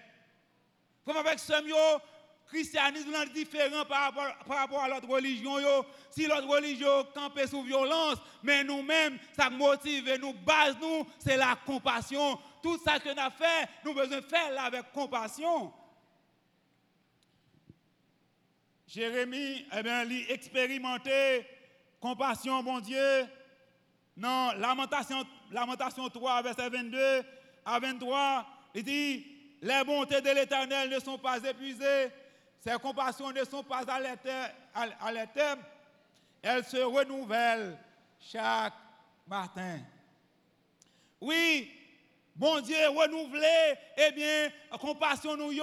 Comme 1.05 1.17
avec 1.17 1.39
ce 1.39 1.67
yo 1.67 2.01
christianisme 2.47 3.13
est 3.13 3.33
différent 3.33 3.85
par 3.85 4.13
rapport, 4.47 4.83
à 4.83 4.89
l'autre 4.89 5.07
religion. 5.07 5.55
Si 6.09 6.25
l'autre 6.25 6.47
religion 6.47 7.05
campe 7.13 7.39
sous 7.49 7.63
violence, 7.63 8.17
mais 8.43 8.63
nous-mêmes, 8.63 9.17
ça 9.35 9.49
motive, 9.49 10.17
nous 10.19 10.33
base 10.33 10.75
nous, 10.81 11.05
c'est 11.19 11.37
la 11.37 11.57
compassion. 11.65 12.39
Tout 12.63 12.77
ça 12.83 12.99
que 12.99 13.13
nous 13.13 13.19
avons 13.19 13.35
fait, 13.35 13.69
nous 13.83 13.93
devons 13.93 14.21
faire 14.27 14.63
avec 14.63 14.91
compassion. 14.91 15.73
Jérémie, 18.87 19.65
eh 19.77 19.83
bien, 19.83 20.03
il 20.05 20.31
expérimenté 20.31 21.45
compassion, 21.99 22.63
bon 22.63 22.79
Dieu. 22.79 23.25
Non, 24.15 24.51
Lamentation, 24.57 25.23
Lamentation 25.51 26.07
3, 26.09 26.41
verset 26.41 26.69
22 26.69 26.97
à 27.65 27.79
23, 27.79 28.47
il 28.75 28.83
dit, 28.83 29.25
les 29.61 29.83
bontés 29.83 30.21
de 30.21 30.29
l'Éternel 30.29 30.89
ne 30.89 30.99
sont 30.99 31.17
pas 31.17 31.37
épuisées, 31.37 32.07
ces 32.59 32.77
compassions 32.79 33.31
ne 33.31 33.43
sont 33.43 33.63
pas 33.63 33.83
à 33.87 33.99
l'éternel, 33.99 35.63
elles 36.41 36.65
se 36.65 36.77
renouvellent 36.77 37.77
chaque 38.19 38.73
matin. 39.27 39.79
Oui, 41.19 41.71
bon 42.35 42.59
Dieu, 42.61 42.75
renouveler, 42.89 43.75
eh 43.97 44.11
bien, 44.11 44.49
compassion 44.79 45.35
nous 45.35 45.53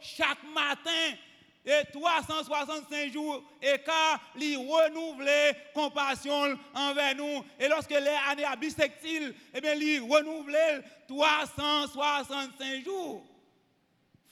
chaque 0.00 0.42
matin. 0.54 1.16
Et 1.64 1.84
365 1.92 3.12
jours, 3.12 3.42
et 3.60 3.78
car 3.84 4.18
il 4.36 4.56
renouveler 4.56 5.52
compassion 5.74 6.58
envers 6.74 7.14
nous. 7.14 7.44
Et 7.58 7.68
lorsque 7.68 7.90
les 7.90 8.16
années 8.26 8.44
à 8.44 8.56
bisectile, 8.56 9.34
eh 9.52 9.60
bien, 9.60 9.74
il 9.74 10.00
renouveler 10.00 10.80
365 11.06 12.84
jours. 12.84 13.22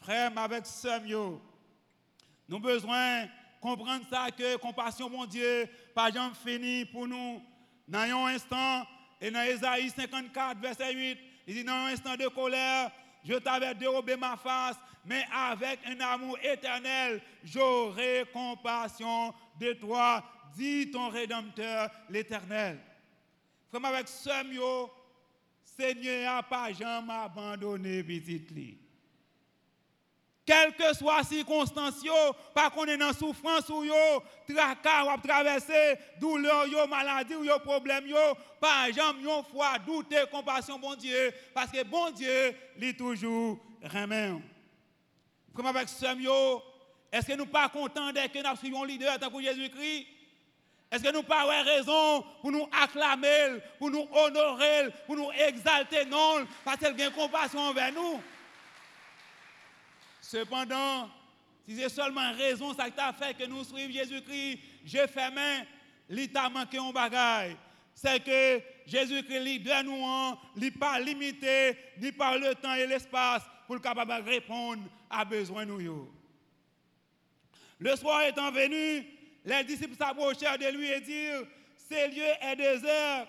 Frère, 0.00 0.32
avec 0.38 0.64
mieux. 1.04 1.38
Nous 2.48 2.56
avons 2.56 2.66
besoin 2.66 3.24
de 3.24 3.28
comprendre 3.60 4.04
ça, 4.10 4.28
que 4.30 4.56
compassion, 4.56 5.10
mon 5.10 5.26
Dieu, 5.26 5.68
pas 5.94 6.10
jamais 6.10 6.34
fini 6.34 6.84
pour 6.84 7.06
nous. 7.06 7.42
Dans 7.88 8.00
un 8.00 8.26
instant, 8.26 8.86
et 9.20 9.30
dans 9.30 9.42
Ésaïe 9.42 9.90
54, 9.90 10.60
verset 10.60 10.94
8, 10.94 11.18
il 11.46 11.54
dit, 11.54 11.64
dans 11.64 11.72
un 11.72 11.86
instant 11.86 12.16
de 12.16 12.26
colère, 12.28 12.90
je 13.24 13.34
t'avais 13.34 13.74
dérobé 13.74 14.16
ma 14.16 14.36
face, 14.36 14.76
mais 15.04 15.24
avec 15.32 15.80
un 15.86 16.00
amour 16.00 16.38
éternel, 16.42 17.20
j'aurai 17.44 18.24
compassion 18.32 19.32
de 19.58 19.72
toi, 19.74 20.24
dit 20.54 20.90
ton 20.90 21.08
Rédempteur, 21.08 21.90
l'Éternel. 22.08 22.80
Comme 23.70 23.84
avec 23.84 24.08
ce 24.08 24.30
Seigneur 25.62 26.48
pas 26.48 26.72
jamais 26.72 27.12
abandonné 27.12 28.02
petit 28.02 28.78
quelle 30.46 30.72
que 30.74 30.94
soit 30.94 31.24
circonstance, 31.24 31.94
pas 32.54 32.70
qu'on 32.70 32.84
est 32.86 32.96
dans 32.96 33.12
souffrance 33.12 33.68
ou 33.68 33.82
yo, 33.82 34.22
tracas 34.48 35.04
ou 35.04 35.20
traverser, 35.20 35.98
douleur, 36.20 36.68
yo, 36.68 36.86
maladie 36.86 37.34
ou 37.34 37.44
yo, 37.44 37.58
problème, 37.58 38.06
yo, 38.06 38.16
pas 38.60 38.90
jamais 38.92 39.22
yon 39.22 39.42
foi, 39.42 39.78
douter, 39.84 40.24
compassion, 40.30 40.78
bon 40.78 40.94
Dieu, 40.94 41.32
parce 41.52 41.72
que 41.72 41.82
bon 41.82 42.10
Dieu, 42.12 42.54
est 42.80 42.96
toujours 42.96 43.58
remet. 43.82 44.40
Comme 45.52 45.66
avec 45.66 45.88
ce 45.88 46.06
est-ce 47.12 47.26
que 47.26 47.32
nous 47.32 47.46
pas 47.46 47.68
contents 47.68 48.12
que 48.12 48.50
nous 48.50 48.56
suivons 48.56 48.84
leader 48.84 49.18
tant 49.18 49.30
que 49.30 49.40
Jésus-Christ? 49.40 50.06
Est-ce 50.90 51.02
que 51.02 51.12
nous 51.12 51.22
pas 51.22 51.44
raison 51.62 52.24
pour 52.40 52.52
nous 52.52 52.68
acclamer, 52.70 53.60
pour 53.78 53.90
nous 53.90 54.06
honorer, 54.12 54.90
pour 55.06 55.16
nous 55.16 55.30
exalter, 55.32 56.04
non, 56.04 56.46
parce 56.64 56.78
qu'elle 56.78 57.00
a 57.00 57.10
compassion 57.10 57.60
envers 57.60 57.92
nous? 57.92 58.20
Cependant, 60.28 61.08
si 61.64 61.76
c'est 61.76 61.88
seulement 61.88 62.32
raison 62.32 62.74
ça 62.74 62.90
t'a 62.90 63.12
fait 63.12 63.34
que 63.34 63.44
nous 63.44 63.62
suivons 63.62 63.92
Jésus-Christ, 63.92 64.58
je 64.84 65.06
fais 65.06 65.30
main, 65.30 65.62
il 66.10 66.32
t'a 66.32 66.48
manqué 66.48 66.78
un 66.78 66.90
bagage. 66.90 67.52
C'est 67.94 68.22
que 68.24 68.60
Jésus-Christ 68.86 69.60
de 69.60 69.82
nous, 69.84 70.36
n'est 70.56 70.72
pas 70.72 70.98
limité 70.98 71.76
ni 71.98 72.10
par 72.10 72.36
le 72.38 72.56
temps 72.56 72.74
et 72.74 72.88
l'espace 72.88 73.42
pour 73.68 73.80
capable 73.80 74.28
répondre 74.28 74.82
à 75.08 75.24
besoin 75.24 75.64
nous. 75.64 76.10
Le 77.78 77.94
soir 77.94 78.22
étant 78.22 78.50
venu, 78.50 79.06
les 79.44 79.64
disciples 79.64 79.96
s'approchèrent 79.96 80.58
de 80.58 80.76
lui 80.76 80.90
et 80.90 81.00
dirent, 81.00 81.46
ce 81.88 82.10
lieu 82.10 82.32
est 82.40 82.56
désert 82.56 83.28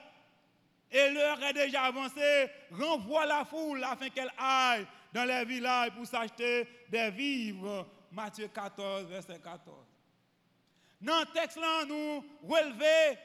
et 0.92 1.12
l'heure 1.12 1.44
est 1.44 1.54
déjà 1.54 1.84
avancée, 1.84 2.48
renvoie 2.72 3.28
la 3.28 3.46
foule 3.46 3.84
afin 3.84 4.10
qu'elle 4.10 4.32
aille 4.38 4.88
dans 5.14 5.26
les 5.26 5.46
villages 5.46 5.92
pour 5.92 6.06
s'acheter 6.06 6.68
des 6.90 7.10
vivres. 7.12 7.88
Matthieu 8.12 8.48
14, 8.48 9.06
verset 9.06 9.40
14. 9.40 9.76
Dans 11.02 11.20
le 11.20 11.26
texte 11.28 11.58
là, 11.58 11.86
nous 11.86 12.24
relevons 12.44 13.18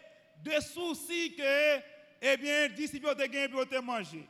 des 0.42 0.60
soucis 0.60 1.34
que, 1.34 1.78
eh 2.20 2.36
bien, 2.36 2.68
les 2.68 2.68
disciples 2.70 3.08
ont 3.08 3.14
gagné 3.14 3.48
pour 3.48 3.64
manger. 3.82 4.28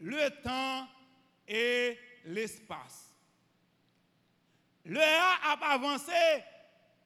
Le 0.00 0.28
temps 0.42 0.86
et 1.46 1.98
l'espace. 2.24 3.12
L'heure 4.84 5.40
a 5.42 5.72
avancé, 5.72 6.12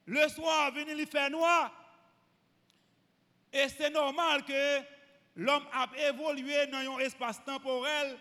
le 0.05 0.27
soir 0.29 0.71
venu 0.71 0.93
il 0.97 1.07
fait 1.07 1.29
noir. 1.29 1.71
Et 3.51 3.67
c'est 3.69 3.89
normal 3.89 4.43
que 4.45 4.79
l'homme 5.35 5.65
a 5.71 5.87
évolué 6.07 6.67
dans 6.67 6.77
un 6.77 6.99
espace 6.99 7.43
temporel 7.43 8.17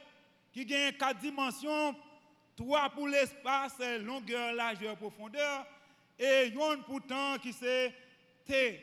qui 0.53 0.67
gagne 0.67 0.93
quatre 0.93 1.19
dimensions, 1.19 1.97
trois 2.57 2.91
pour 2.91 3.09
l'espace, 3.09 3.79
longueur, 4.01 4.53
largeur, 4.55 4.97
profondeur, 4.97 5.67
et 6.19 6.49
une 6.49 6.83
pour 6.85 7.03
temps 7.03 7.39
qui 7.39 7.53
c'est 7.53 7.93
T. 8.45 8.81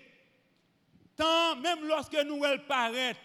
Temps, 1.16 1.56
même 1.58 1.86
lorsque 1.86 2.18
nous 2.26 2.44
elle 2.46 2.66
paraît 2.66 3.16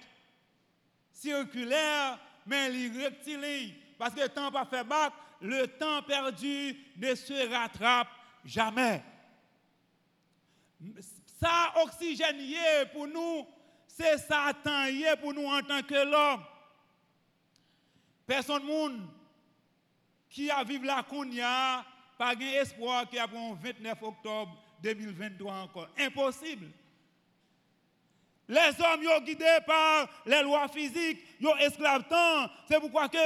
circulaire, 1.12 2.18
mais 2.46 2.72
il 2.72 3.02
rectiligne, 3.02 3.74
parce 3.98 4.14
que 4.14 4.20
le 4.20 4.28
temps 4.28 4.50
pas 4.50 4.66
fait 4.66 4.84
bac, 4.84 5.12
le 5.40 5.66
temps 5.66 6.02
perdu 6.02 6.76
ne 6.96 7.14
se 7.14 7.48
rattrape 7.50 8.08
jamais. 8.44 9.02
Ça, 11.40 11.72
oxygène 11.82 12.36
pour 12.92 13.06
nous, 13.06 13.46
c'est 13.86 14.18
ça 14.18 14.52
temps 14.62 14.86
pour 15.20 15.32
nous 15.32 15.46
en 15.46 15.62
tant 15.62 15.82
que 15.82 16.10
l'homme. 16.10 16.42
Personne 18.26 18.64
monde 18.64 19.00
qui 20.31 20.50
a 20.50 20.64
vécu 20.64 20.85
la 20.85 21.02
Kounia, 21.02 21.85
pas 22.19 22.35
espoir 22.35 23.09
qui 23.09 23.19
a 23.19 23.26
le 23.26 23.54
29 23.62 24.02
octobre 24.02 24.57
2023 24.83 25.52
encore. 25.52 25.88
Impossible. 25.99 26.66
Les 28.48 28.59
hommes 28.59 29.05
sont 29.05 29.20
guidés 29.25 29.59
par 29.66 30.09
les 30.27 30.42
lois 30.42 30.68
physiques, 30.68 31.20
ils 31.40 31.46
sont 31.46 31.57
esclaves. 31.57 32.05
C'est 32.68 32.79
pourquoi 32.81 33.09
que 33.09 33.18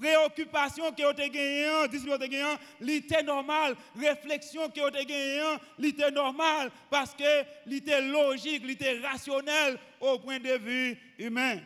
préoccupation 0.00 0.92
qui 0.92 1.04
ont 1.04 1.10
été 1.10 1.28
gagnées, 1.28 1.88
discipline 1.88 2.58
l'été 2.80 3.22
normal, 3.22 3.76
réflexion 3.98 4.68
qui 4.70 4.80
ont 4.80 4.88
été 4.88 5.04
gagnées, 5.04 5.58
l'été 5.78 6.10
normal, 6.10 6.70
parce 6.90 7.14
que 7.14 7.44
l'été 7.66 8.00
logique, 8.00 8.64
l'été 8.66 8.98
rationnel 9.00 9.78
au 10.00 10.18
point 10.18 10.38
de 10.38 10.56
vue 10.56 10.98
humain. 11.18 11.58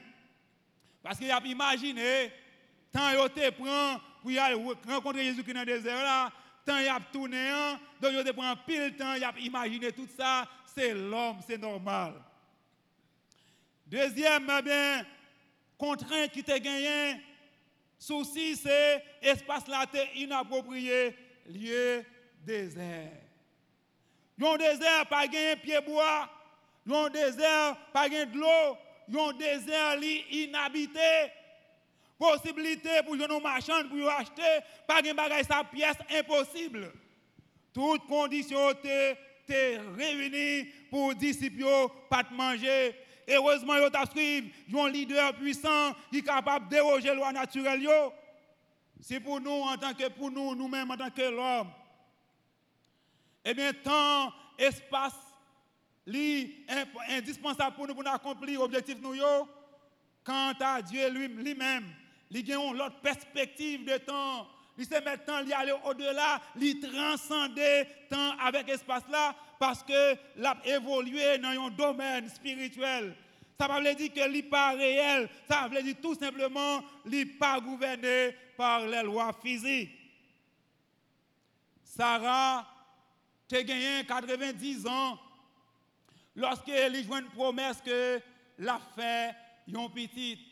Parce 1.02 1.18
qu'il 1.18 1.30
a 1.30 1.40
imaginé 1.44 2.32
Tant 2.92 3.12
yo 3.12 3.28
te 3.28 3.50
prend 3.50 4.00
pour 4.22 4.92
rencontrer 4.92 5.24
Jésus-Christ 5.24 5.54
dans 5.54 5.60
le 5.60 5.66
désert 5.66 6.02
là, 6.02 6.32
tant 6.64 6.78
y 6.78 6.88
a 6.88 6.98
tourné, 7.12 7.50
donc 8.00 8.12
yo 8.12 8.24
te 8.24 8.32
prend 8.32 8.54
pile 8.66 8.96
temps, 8.96 9.14
y 9.14 9.24
a 9.24 9.32
imaginé 9.38 9.92
tout 9.92 10.08
ça, 10.16 10.46
c'est 10.66 10.92
l'homme, 10.92 11.38
c'est 11.46 11.58
normal. 11.58 12.14
Deuxième, 13.86 14.50
eh 14.58 14.62
bien, 14.62 15.06
contrainte 15.78 16.30
qui 16.32 16.42
te 16.42 16.56
gagné, 16.58 17.20
souci 17.98 18.56
c'est 18.56 19.04
espace 19.22 19.66
là 19.68 19.86
inapproprié, 20.16 21.16
lieu 21.46 22.04
désert. 22.44 23.12
Yon 24.38 24.56
désert 24.56 25.06
pas 25.06 25.26
gagné 25.26 25.56
pied 25.56 25.80
bois, 25.80 26.28
yon 26.86 27.08
désert 27.08 27.76
pas 27.92 28.08
de 28.08 28.36
l'eau, 28.36 28.76
yon 29.08 29.32
désert 29.32 29.96
li 29.96 30.24
inhabité 30.44 31.30
possibilité 32.20 32.90
pour 33.06 33.16
nos 33.16 33.40
marchands 33.40 33.88
pour 33.88 34.10
acheter, 34.10 34.60
pas 34.86 35.00
de 35.00 35.10
bagage 35.14 35.46
sa 35.46 35.64
pièce 35.64 35.96
impossible. 36.14 36.92
Toutes 37.72 38.06
conditions 38.06 38.70
étaient 38.72 39.16
réunies 39.96 40.68
pour 40.90 41.14
disciples 41.14 41.64
pas 42.10 42.22
de 42.22 42.34
manger. 42.34 42.94
Heureusement, 43.26 43.74
ils 44.16 44.76
ont 44.76 44.84
un 44.84 44.90
leader 44.90 45.32
puissant 45.34 45.94
qui 46.10 46.18
est 46.18 46.22
capable 46.22 46.66
de 46.66 46.74
déroger 46.74 47.08
la 47.08 47.14
loi 47.14 47.32
naturelle. 47.32 47.88
C'est 49.00 49.20
pour 49.20 49.40
nous, 49.40 49.50
en 49.50 49.76
tant 49.78 49.94
que 49.94 50.08
pour 50.10 50.30
nous, 50.30 50.54
nous-mêmes, 50.54 50.90
en 50.90 50.96
tant 50.96 51.10
que 51.10 51.22
l'homme. 51.22 51.70
Eh 53.46 53.54
bien, 53.54 53.72
temps, 53.72 54.30
espace, 54.58 55.14
indispensable 57.08 57.76
pour 57.76 57.86
nous 57.86 57.94
pour 57.94 58.06
accomplir 58.06 58.60
l'objectif 58.60 58.98
nous. 59.00 59.14
Quant 60.22 60.52
à 60.60 60.82
Dieu 60.82 61.08
lui-même, 61.08 61.84
il 62.30 62.52
a 62.52 62.56
une 62.56 62.80
autre 62.80 63.00
perspective 63.00 63.84
de 63.84 63.96
temps. 63.98 64.46
Il 64.78 64.86
sait 64.86 65.00
maintenant 65.00 65.40
il 65.44 65.52
aller 65.52 65.74
au-delà, 65.84 66.40
il 66.60 66.80
transcender 66.80 67.86
temps 68.08 68.36
avec 68.38 68.68
espace 68.68 69.02
là 69.10 69.34
parce 69.58 69.82
que 69.82 70.16
l'a 70.36 70.56
évolué 70.64 71.38
dans 71.38 71.48
un 71.48 71.70
domaine 71.70 72.28
spirituel. 72.28 73.14
Ça 73.58 73.68
ne 73.68 73.74
veut 73.74 73.84
pas 73.84 73.94
dire 73.94 74.12
que 74.14 74.28
n'est 74.28 74.42
pas 74.42 74.70
réel, 74.70 75.28
ça 75.46 75.68
veut 75.68 75.82
dire 75.82 75.96
tout 76.00 76.14
simplement 76.14 76.82
n'est 77.04 77.26
pas 77.26 77.60
gouverné 77.60 78.34
par 78.56 78.86
les 78.86 79.02
lois 79.02 79.32
physiques. 79.42 79.90
Sarah 81.84 82.66
a 83.52 83.62
gagné 83.62 84.06
90 84.06 84.86
ans 84.86 85.18
lorsqu'elle 86.36 86.94
a 86.94 87.02
joué 87.02 87.18
une 87.18 87.28
promesse 87.28 87.82
que 87.84 88.20
l'a 88.58 88.80
fait 88.94 89.34
un 89.74 89.88
petit. 89.88 90.49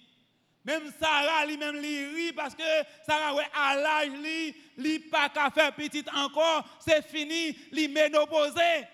Même 0.68 0.92
Sarah, 1.00 1.46
lui-même, 1.46 1.76
lui 1.76 2.30
parce 2.34 2.54
que 2.54 2.62
Sarah, 3.06 3.34
ouais, 3.34 3.46
à 3.54 3.74
l'âge, 3.74 4.10
lui, 4.10 4.54
lui 4.76 4.98
pas 4.98 5.30
qu'à 5.30 5.48
faire 5.48 5.72
petite 5.72 6.06
encore, 6.14 6.62
c'est 6.78 7.02
fini, 7.06 7.56
lui 7.72 7.88
ménopausé. 7.88 8.84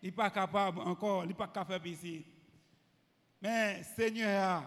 Il 0.00 0.12
pas 0.12 0.30
capable 0.30 0.78
encore, 0.82 1.24
il 1.24 1.34
pas 1.34 1.48
qu'à 1.48 1.64
faire 1.64 1.80
petite. 1.80 2.24
Mais 3.42 3.82
Seigneur, 3.96 4.62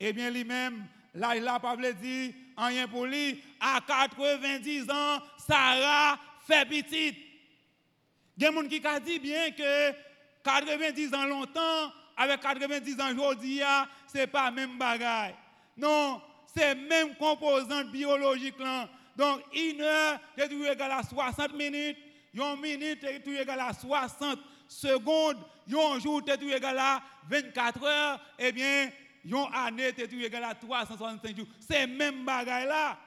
eh 0.00 0.14
bien, 0.14 0.30
lui-même, 0.30 0.86
là, 1.12 1.36
il 1.36 1.46
a 1.46 1.60
pas 1.60 1.76
dit 1.76 2.34
rien 2.56 2.88
pour 2.88 3.04
lui. 3.04 3.44
À 3.60 3.78
90 3.86 4.90
ans, 4.90 5.20
Sarah 5.46 6.18
fait 6.46 6.64
petite. 6.64 7.18
Il 8.38 8.42
y 8.42 8.46
a 8.46 8.50
des 8.50 8.56
gens 8.56 8.66
qui 8.66 9.00
dit 9.04 9.18
bien 9.18 9.50
que 9.50 9.92
90 10.42 11.12
ans 11.12 11.26
longtemps, 11.26 11.92
avec 12.16 12.40
90 12.40 12.98
ans 12.98 13.10
aujourd'hui, 13.10 13.60
ce 14.06 14.16
n'est 14.16 14.26
pas 14.26 14.50
même 14.50 14.78
bagaille. 14.78 15.34
Non, 15.76 16.20
c'est 16.54 16.74
même 16.74 17.14
composante 17.16 17.90
biologique 17.90 18.58
là. 18.58 18.88
Donc, 19.16 19.40
une 19.54 19.80
heure, 19.80 20.18
c'est 20.36 20.48
tout 20.48 20.64
égal 20.64 20.90
à 20.92 21.02
60 21.02 21.54
minutes. 21.54 21.96
Une 22.34 22.60
minute, 22.60 22.98
c'est 23.00 23.22
tout 23.22 23.32
égal 23.32 23.60
à 23.60 23.72
60 23.72 24.38
secondes. 24.68 25.38
Un 25.68 25.98
jour, 25.98 26.20
c'est 26.26 26.38
tout 26.38 26.50
égal 26.50 26.78
à 26.78 27.02
24 27.28 27.84
heures. 27.84 28.20
Eh 28.38 28.52
bien, 28.52 28.90
une 29.24 29.46
année, 29.54 29.92
c'est 29.96 30.06
tout 30.06 30.20
égal 30.20 30.44
à 30.44 30.54
365 30.54 31.36
jours. 31.36 31.46
C'est 31.60 31.86
même 31.86 32.24
bagaille 32.24 32.66
là. 32.66 32.98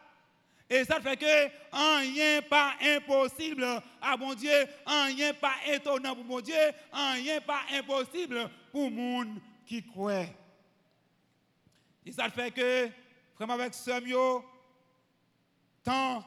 Et 0.70 0.84
ça 0.86 1.00
fait 1.00 1.18
que 1.18 1.26
rien 1.26 2.42
pas 2.44 2.74
impossible 2.82 3.66
à 4.00 4.16
bon 4.16 4.36
Dieu, 4.36 4.52
rien 4.86 5.34
pas 5.34 5.56
étonnant 5.66 6.16
pour 6.16 6.26
mon 6.26 6.42
Dieu, 6.42 6.54
rien 6.94 7.42
pas 7.42 7.62
impossible 7.74 8.48
pour 8.72 8.84
le 8.84 8.96
monde 8.96 9.40
qui 9.66 9.84
croit. 9.84 10.26
Et 12.10 12.12
ça 12.12 12.28
fait 12.28 12.50
que, 12.50 12.90
vraiment 13.38 13.54
avec 13.54 13.72
ce 13.72 14.02
mieux, 14.02 14.44
temps 15.84 16.26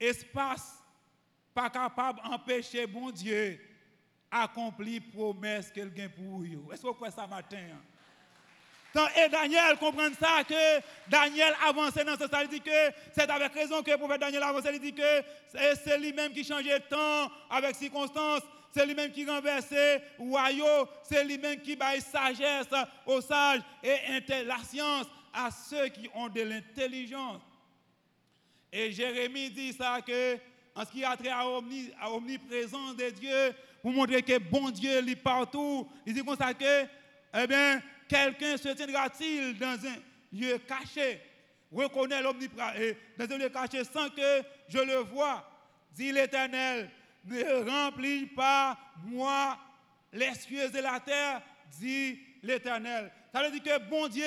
espace 0.00 0.82
pas 1.54 1.70
capable 1.70 2.20
d'empêcher 2.20 2.84
bon 2.88 3.12
Dieu 3.12 3.60
accomplir 4.28 5.00
promesse 5.14 5.70
qu'elle 5.70 5.94
gagne 5.94 6.08
pour 6.08 6.40
vous. 6.40 6.72
Est-ce 6.72 6.82
que 6.82 6.88
vous 6.88 6.94
croyez 6.94 7.14
ça 7.14 7.28
matin? 7.28 7.64
Hein? 8.94 9.06
et 9.16 9.28
Daniel 9.28 9.78
comprend 9.78 10.12
ça 10.18 10.42
que 10.42 10.82
Daniel 11.08 11.54
avançait 11.64 12.02
dans 12.02 12.16
ce 12.16 12.26
sens. 12.26 12.42
Il 12.42 12.48
dit 12.48 12.60
que 12.60 12.90
c'est 13.12 13.30
avec 13.30 13.52
raison 13.54 13.84
que 13.84 13.92
le 13.92 13.98
prophète 13.98 14.20
Daniel 14.20 14.42
avançait. 14.42 14.74
Il 14.74 14.80
dit 14.80 14.94
que 14.94 15.22
c'est 15.84 15.96
lui-même 15.96 16.32
qui 16.32 16.42
changeait 16.42 16.80
de 16.80 16.84
temps 16.86 17.30
avec 17.48 17.76
circonstances. 17.76 18.42
C'est 18.72 18.86
lui-même 18.86 19.12
qui 19.12 19.24
renversait 19.24 20.02
royaume. 20.18 20.86
C'est 21.02 21.24
lui-même 21.24 21.60
qui 21.60 21.76
baille 21.76 22.00
sagesse 22.00 22.68
aux 23.06 23.20
sages 23.20 23.60
et 23.82 23.98
la 24.44 24.58
science 24.58 25.06
à 25.32 25.50
ceux 25.50 25.88
qui 25.88 26.08
ont 26.14 26.28
de 26.28 26.40
l'intelligence. 26.42 27.42
Et 28.72 28.90
Jérémie 28.90 29.50
dit 29.50 29.72
ça 29.72 30.00
que 30.00 30.38
en 30.74 30.84
ce 30.86 30.90
qui 30.90 31.04
a 31.04 31.16
trait 31.16 31.28
à, 31.28 31.44
l'omniprésence 32.08 32.96
de 32.96 33.10
Dieu, 33.10 33.54
pour 33.82 33.92
montrer 33.92 34.22
que 34.22 34.38
bon 34.38 34.70
Dieu 34.70 35.06
est 35.06 35.16
partout, 35.16 35.86
il 36.06 36.14
dit 36.14 36.24
comme 36.24 36.36
ça 36.36 36.54
que, 36.54 36.84
eh 37.34 37.46
bien, 37.46 37.82
quelqu'un 38.08 38.56
se 38.56 38.70
tiendra-t-il 38.70 39.58
dans 39.58 39.76
un 39.86 39.96
lieu 40.32 40.58
caché, 40.66 41.20
reconnaît 41.70 42.22
l'omniprésence, 42.22 42.96
dans 43.18 43.34
un 43.34 43.38
lieu 43.38 43.48
caché 43.50 43.84
sans 43.84 44.08
que 44.08 44.42
je 44.68 44.78
le 44.78 44.96
vois, 44.98 45.46
dit 45.94 46.10
l'Éternel, 46.10 46.88
ne 47.24 47.70
remplis 47.70 48.26
pas 48.26 48.76
moi 49.04 49.58
les 50.12 50.34
cieux 50.34 50.74
et 50.74 50.80
la 50.80 51.00
terre, 51.00 51.42
dit 51.78 52.18
l'Éternel. 52.42 53.10
Ça 53.32 53.42
veut 53.42 53.58
dire 53.58 53.62
que 53.62 53.82
bon 53.88 54.08
Dieu, 54.08 54.26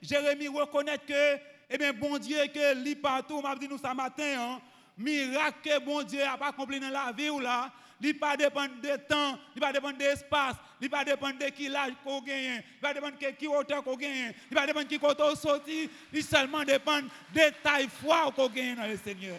Jérémie 0.00 0.48
reconnaît 0.48 0.98
que, 0.98 1.38
eh 1.70 1.78
bien, 1.78 1.92
bon 1.92 2.18
Dieu, 2.18 2.38
que 2.52 2.74
lit 2.74 2.96
partout, 2.96 3.40
m'a 3.40 3.56
dit 3.56 3.68
nous 3.68 3.78
ce 3.78 3.94
matin, 3.94 4.34
hein, 4.38 4.60
miracle 4.96 5.58
que 5.64 5.78
bon 5.80 6.02
Dieu 6.02 6.20
n'a 6.20 6.36
pas 6.36 6.48
accompli 6.48 6.78
dans 6.78 6.90
la 6.90 7.12
vie 7.12 7.30
ou 7.30 7.40
là, 7.40 7.72
il 8.00 8.08
ne 8.08 8.12
pas 8.18 8.36
dépendre 8.36 8.80
de 8.82 8.96
temps, 8.96 9.38
il 9.54 9.56
ne 9.56 9.60
pas 9.60 9.72
dépendre 9.72 9.96
d'espace, 9.96 10.56
il 10.80 10.84
ne 10.84 10.90
pas 10.90 11.04
dépendre 11.04 11.38
de 11.38 11.46
qui 11.46 11.68
l'âge 11.68 11.94
qu'on 12.04 12.20
gagne, 12.20 12.62
il 12.74 12.80
pas 12.80 12.92
dépendre 12.92 13.16
de 13.18 13.30
qui 13.30 13.46
hauteur 13.46 13.82
qu'on 13.82 13.96
gagne, 13.96 14.34
il 14.50 14.54
ne 14.54 14.54
pas 14.54 14.66
dépendre 14.66 14.84
de 14.84 14.90
qui 14.90 14.98
côté 14.98 15.22
sorti, 15.36 15.88
il 16.12 16.22
seulement 16.22 16.64
dépend 16.64 17.00
de 17.00 17.62
taille 17.62 17.88
foi 17.88 18.30
qu'on 18.36 18.48
gagne 18.48 18.76
dans 18.76 18.86
le 18.86 18.96
Seigneur. 18.98 19.38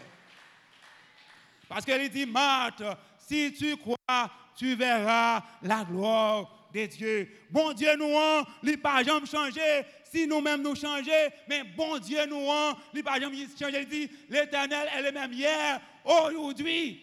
Parce 1.68 1.86
qu'il 1.86 2.10
dit, 2.10 2.26
Marthe, 2.26 2.84
si 3.18 3.54
tu 3.54 3.76
crois, 3.78 4.32
tu 4.56 4.76
verras 4.76 5.44
la 5.62 5.84
gloire 5.84 6.70
de 6.74 6.86
Dieu. 6.86 7.30
Bon 7.50 7.74
Dieu 7.74 7.96
nous 7.98 8.18
a, 8.18 8.46
il 8.64 8.78
pas 8.80 9.04
jamais 9.04 9.26
changé. 9.26 9.62
Si 10.04 10.28
nous-mêmes 10.28 10.62
nous 10.62 10.76
changer, 10.76 11.30
mais 11.50 11.64
bon 11.64 11.98
Dieu 11.98 12.26
nous 12.28 12.50
a, 12.50 12.78
il 12.94 13.04
pas 13.04 13.20
jamais 13.20 13.48
changé. 13.60 13.82
Il 13.82 13.88
dit, 13.88 14.10
l'éternel 14.30 14.88
est 14.96 15.02
le 15.02 15.12
même 15.12 15.34
hier, 15.34 15.82
aujourd'hui, 16.04 17.02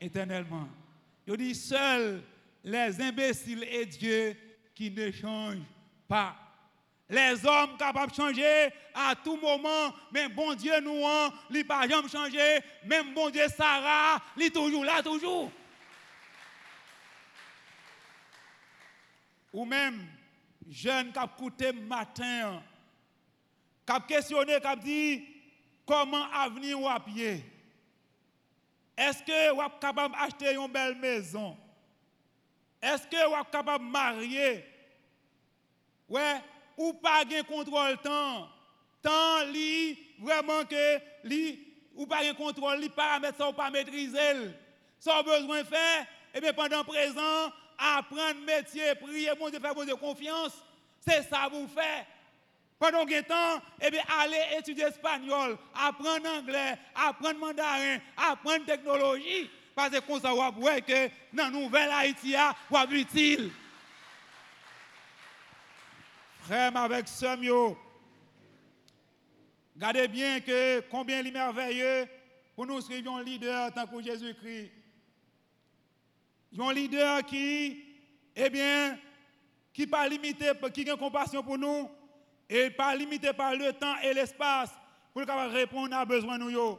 éternellement. 0.00 0.68
Il 1.26 1.36
dit, 1.36 1.54
seuls 1.54 2.22
les 2.64 3.00
imbéciles 3.00 3.64
et 3.64 3.86
Dieu 3.86 4.36
qui 4.74 4.90
ne 4.90 5.10
changent 5.10 5.58
pas. 6.08 6.36
Les 7.08 7.44
hommes 7.44 7.76
capables 7.76 8.10
de 8.10 8.16
changer 8.16 8.68
à 8.94 9.14
tout 9.14 9.36
moment, 9.36 9.94
mais 10.10 10.28
bon 10.28 10.54
Dieu 10.54 10.80
nous 10.80 11.06
a, 11.06 11.32
il 11.50 11.66
pas 11.66 11.86
changé. 12.08 12.60
Même 12.84 13.12
bon 13.12 13.30
Dieu 13.30 13.46
Sarah, 13.48 14.22
il 14.36 14.44
est 14.44 14.50
toujours 14.50 14.84
là, 14.84 15.02
toujours. 15.02 15.50
Ou 19.52 19.64
même, 19.66 20.06
jeune 20.70 21.12
qui 21.12 21.18
a 21.18 21.24
écouté 21.24 21.72
matin, 21.72 22.62
qui 23.86 23.92
a 23.92 24.00
questionné, 24.00 24.58
qui 24.60 24.66
a 24.66 24.76
dit 24.76 25.24
comment 25.84 26.30
avenir 26.32 26.80
ou 26.80 26.88
à. 26.88 26.98
Est-ce 28.96 29.22
que 29.22 29.54
vous 29.54 29.62
êtes 29.62 29.78
capable 29.80 30.14
d'acheter 30.14 30.54
une 30.54 30.68
belle 30.68 30.96
maison? 30.96 31.56
Est-ce 32.80 33.06
que 33.06 33.28
vous 33.28 33.40
êtes 33.40 33.50
capable 33.50 33.84
de 33.84 33.90
marier? 33.90 34.64
Ouais, 36.08 36.40
ou 36.76 36.92
pas 36.94 37.24
de 37.24 37.42
contrôle 37.42 37.98
temps? 37.98 38.48
Tant 39.02 39.44
li 39.52 39.98
vraiment 40.18 40.64
que 40.64 41.00
li 41.24 41.58
ou 41.94 42.06
pas 42.06 42.24
de 42.24 42.32
contrôle, 42.32 42.78
les 42.78 42.88
paramètres 42.88 43.38
ça 43.38 43.48
ou 43.48 43.52
pas 43.52 43.70
maîtriser. 43.70 44.52
Ça 44.98 45.22
besoin 45.22 45.64
faire, 45.64 46.02
et 46.32 46.38
eh 46.38 46.40
bien 46.40 46.52
pendant 46.52 46.84
présent, 46.84 47.52
apprendre 47.78 48.40
métier, 48.46 48.94
prier, 48.94 49.32
bon 49.38 49.50
Dieu, 49.50 49.58
faire 49.58 49.74
bon 49.74 49.84
Dieu 49.84 49.96
confiance. 49.96 50.52
C'est 51.00 51.22
ça 51.24 51.48
vous 51.50 51.66
fait. 51.66 52.06
Pendant 52.78 53.04
que 53.04 53.20
temps, 53.20 53.62
eh 53.80 53.90
bien, 53.90 54.02
aller 54.20 54.58
étudier 54.58 54.86
espagnol, 54.86 55.56
apprendre 55.74 56.28
anglais, 56.28 56.76
apprendre 56.94 57.38
mandarin, 57.38 57.98
apprendre 58.16 58.64
technologie. 58.64 59.48
Parce 59.74 59.90
que 59.90 60.00
comme 60.00 60.20
ça, 60.20 60.30
vous 60.30 60.66
que 60.86 61.08
dans 61.32 61.44
la 61.44 61.50
nouvelle 61.50 61.90
Haïti, 61.90 62.34
vous 62.68 62.96
utile. 62.96 63.50
Frère, 66.42 66.76
avec 66.76 67.06
mieux, 67.38 67.76
gardez 69.76 70.08
bien 70.08 70.40
que 70.40 70.80
combien 70.90 71.20
il 71.20 71.28
est 71.28 71.30
merveilleux 71.30 72.08
pour 72.56 72.66
nous 72.66 72.80
suivre 72.80 73.14
un 73.14 73.22
leader 73.22 73.72
tant 73.72 73.86
que 73.86 74.02
Jésus-Christ. 74.02 74.72
Un 76.58 76.72
leader 76.72 77.24
qui, 77.24 77.84
eh 78.34 78.50
bien, 78.50 78.98
qui 79.72 79.86
pas 79.86 80.08
limité, 80.08 80.50
qui 80.74 80.90
a 80.90 80.96
compassion 80.96 81.44
pour 81.44 81.56
nous, 81.56 81.88
et 82.50 82.70
pas 82.70 82.96
limité 82.96 83.32
par 83.32 83.54
le 83.54 83.72
temps 83.72 83.94
et 84.02 84.12
l'espace 84.12 84.70
pour 85.12 85.22
répondre 85.22 85.96
à 85.96 86.04
de 86.04 86.38
nous. 86.38 86.78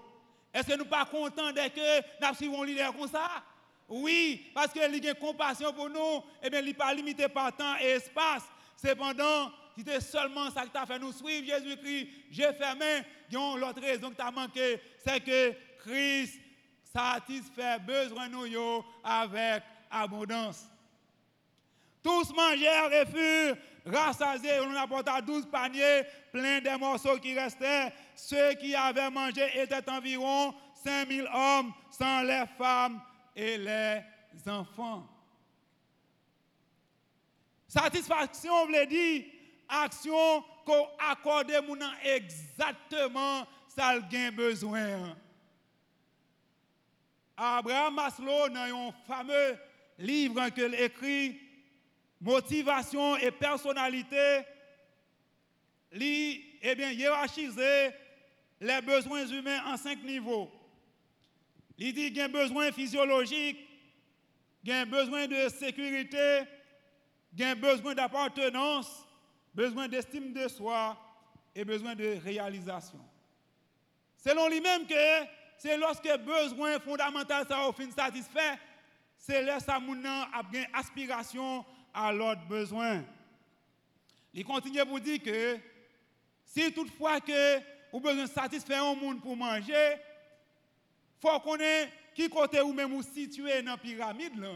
Est-ce 0.54 0.67
que 0.67 0.78
nous 0.78 0.86
pas 0.86 1.06
contents 1.06 1.54
de 1.54 1.69
que 1.69 2.02
nous 2.21 2.36
suivons 2.36 2.63
un 2.63 2.65
leader 2.65 2.93
comme 2.93 3.08
ça? 3.08 3.41
Oui, 3.88 4.52
parce 4.54 4.73
qu'il 4.73 4.82
a 4.82 5.13
compassion 5.13 5.71
pour 5.71 5.89
nous, 5.89 6.17
et 6.17 6.47
eh 6.47 6.49
bien, 6.49 6.60
il 6.60 6.65
n'est 6.65 6.73
pas 6.73 6.93
limité 6.93 7.30
par 7.30 7.56
temps 7.56 7.78
et 7.82 7.91
espace. 7.91 8.43
Cependant, 8.83 9.51
c'était 9.77 10.01
seulement 10.01 10.51
ça 10.51 10.63
qui 10.63 10.69
t'a 10.69 10.85
fait 10.85 10.99
nous 10.99 11.13
suivre 11.13 11.47
Jésus-Christ, 11.47 12.07
j'ai 12.29 12.53
fermé, 12.53 13.03
l'autre 13.31 13.81
raison 13.81 14.09
que 14.09 14.15
tu 14.15 14.21
as 14.21 14.31
manqué, 14.31 14.81
c'est 15.05 15.21
que 15.21 15.53
Christ 15.79 16.39
satisfait 16.83 17.79
besoin 17.79 18.27
nous 18.27 18.83
avec 19.03 19.63
abondance. 19.89 20.67
Tous 22.03 22.33
mangèrent 22.33 22.91
et 22.91 23.05
furent 23.05 23.57
rassasiés. 23.85 24.59
On 24.61 24.75
apporta 24.75 25.21
douze 25.21 25.45
paniers 25.45 26.03
pleins 26.33 26.59
des 26.59 26.77
morceaux 26.77 27.17
qui 27.17 27.33
restaient. 27.39 27.93
Ceux 28.13 28.53
qui 28.55 28.75
avaient 28.75 29.09
mangé 29.09 29.49
étaient 29.55 29.89
environ 29.89 30.53
5000 30.83 31.25
hommes, 31.33 31.71
sans 31.89 32.21
les 32.23 32.43
femmes 32.57 33.01
et 33.33 33.57
les 33.57 34.01
enfants. 34.47 35.07
Satisfaction 37.73 38.67
veut 38.67 38.86
dire 38.86 39.23
action 39.67 40.43
qu'on 40.63 40.88
accorde 40.99 41.51
exactement 42.03 43.47
ça 43.67 43.88
a 43.88 44.31
besoin. 44.31 45.17
Abraham 47.36 47.95
Maslow, 47.95 48.49
dans 48.49 48.59
un 48.59 48.91
fameux 49.07 49.57
livre 49.97 50.49
qu'il 50.49 50.75
écrit, 50.75 51.39
Motivation 52.21 53.17
et 53.17 53.31
personnalité, 53.31 54.43
lui, 55.91 56.57
eh 56.62 56.75
bien, 56.75 56.91
les 58.62 58.81
besoins 58.81 59.25
humains 59.25 59.62
en 59.65 59.77
cinq 59.77 60.03
niveaux. 60.03 60.49
Il 61.77 61.93
dit 61.93 62.09
qu'il 62.09 62.17
y 62.17 62.21
a 62.21 62.27
besoin 62.27 62.71
physiologique, 62.71 63.57
il 64.63 64.71
a 64.71 64.86
besoin 64.86 65.27
de 65.27 65.49
sécurité, 65.49 66.41
il 66.41 66.47
a 67.41 67.55
besoin 67.55 67.95
d'appartenance, 67.95 69.07
besoin 69.53 69.87
d'estime 69.87 70.33
de 70.33 70.47
soi 70.47 70.97
et 71.55 71.65
besoin 71.65 71.95
de 71.95 72.17
réalisation. 72.23 72.99
Selon 74.17 74.47
lui-même 74.47 74.85
que 74.85 75.25
c'est 75.57 75.77
lorsque 75.77 76.17
besoin 76.19 76.79
fondamental 76.79 77.45
ça 77.47 77.67
au 77.67 77.71
fin 77.71 77.89
satisfait, 77.91 78.59
c'est 79.17 79.41
là 79.41 79.59
ça 79.59 79.75
a 79.75 79.79
une 79.79 80.67
aspiration 80.73 81.65
à 81.93 82.11
l'autre 82.11 82.45
besoin. 82.47 83.03
Il 84.33 84.43
continue 84.43 84.85
pour 84.85 84.99
dire 84.99 85.21
que 85.21 85.57
si 86.45 86.71
toutefois 86.73 87.19
que 87.19 87.59
vous 87.91 87.99
besoin 87.99 88.27
satisfaire 88.27 88.83
un 88.83 88.95
monde 88.95 89.21
pour 89.21 89.35
manger, 89.35 89.97
faut 91.21 91.39
qu'on 91.39 91.57
ait 91.57 91.89
qui 92.13 92.29
côté 92.29 92.61
ou 92.61 92.73
même 92.73 93.01
situé 93.01 93.61
dans 93.61 93.71
la 93.71 93.77
pyramide 93.77 94.39
là, 94.39 94.53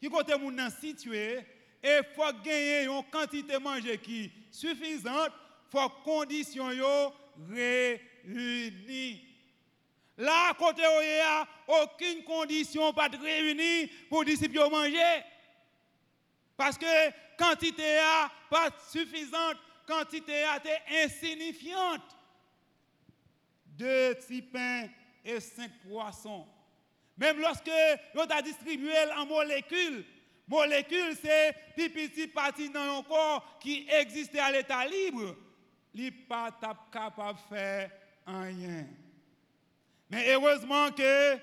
qui 0.00 0.08
côté 0.08 0.34
vous 0.34 0.52
situé 0.80 1.44
et 1.82 2.00
faut 2.14 2.32
gagner 2.44 2.84
une 2.84 3.02
quantité 3.10 3.54
de 3.54 3.58
manger 3.58 3.98
qui 3.98 4.30
suffisante, 4.50 5.32
faut 5.70 5.88
conditions 6.04 6.70
yo 6.72 7.12
réunies. 7.48 9.20
Là, 10.18 10.52
côté 10.58 10.82
il 10.82 11.06
n'y 11.06 11.20
a 11.20 11.48
aucune 11.82 12.22
condition 12.24 12.92
pas 12.92 13.08
de 13.08 13.16
réunir 13.16 13.88
pour 14.10 14.24
disciples 14.24 14.68
manger. 14.70 15.24
Parce 16.56 16.76
que 16.76 17.10
quantité 17.38 17.82
n'est 17.82 18.00
pas 18.50 18.68
suffisante, 18.90 19.56
quantité 19.86 20.32
est 20.32 21.04
insignifiante. 21.04 22.02
Deux 23.64 24.14
petits 24.14 24.42
pains 24.42 24.88
et 25.24 25.40
cinq 25.40 25.70
poissons. 25.88 26.46
Même 27.16 27.40
lorsque 27.40 27.70
on 28.14 28.20
a 28.24 28.42
distribué 28.42 28.92
en 29.16 29.24
molécules, 29.24 30.04
molécules, 30.50 31.16
c'est 31.22 31.54
petit 31.76 32.26
partie 32.26 32.68
dans 32.70 32.98
un 32.98 33.02
corps 33.04 33.58
qui 33.60 33.86
existait 33.88 34.40
à 34.40 34.50
l'état 34.50 34.84
libre, 34.84 35.36
il 35.94 36.04
n'est 36.04 36.10
pas 36.10 36.50
capable 36.92 37.38
de 37.38 37.56
faire 37.56 37.90
rien. 38.26 38.86
Mais 40.10 40.32
heureusement 40.34 40.90
que 40.90 41.36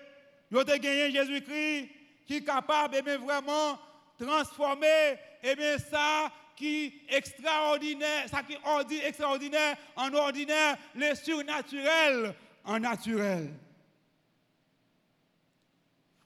nous 0.51 0.59
avons 0.59 0.77
gagné 0.77 1.11
Jésus-Christ 1.11 1.89
qui 2.25 2.35
est 2.35 2.43
capable 2.43 3.01
de 3.01 3.11
vraiment 3.13 3.79
transformer 4.19 5.17
bien, 5.41 5.77
ça 5.77 6.29
qui 6.55 6.85
est 7.07 7.15
extraordinaire, 7.15 8.27
ça 8.27 8.43
qui 8.43 8.53
est 8.53 9.07
extraordinaire 9.07 9.77
en 9.95 10.13
ordinaire, 10.13 10.77
le 10.95 11.15
surnaturel 11.15 12.35
en 12.65 12.79
naturel. 12.79 13.53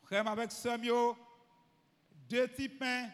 Frère, 0.04 0.28
avec 0.28 0.52
Samuel, 0.52 1.13
deux 2.32 2.48
petits 2.48 2.70
pains, 2.70 3.10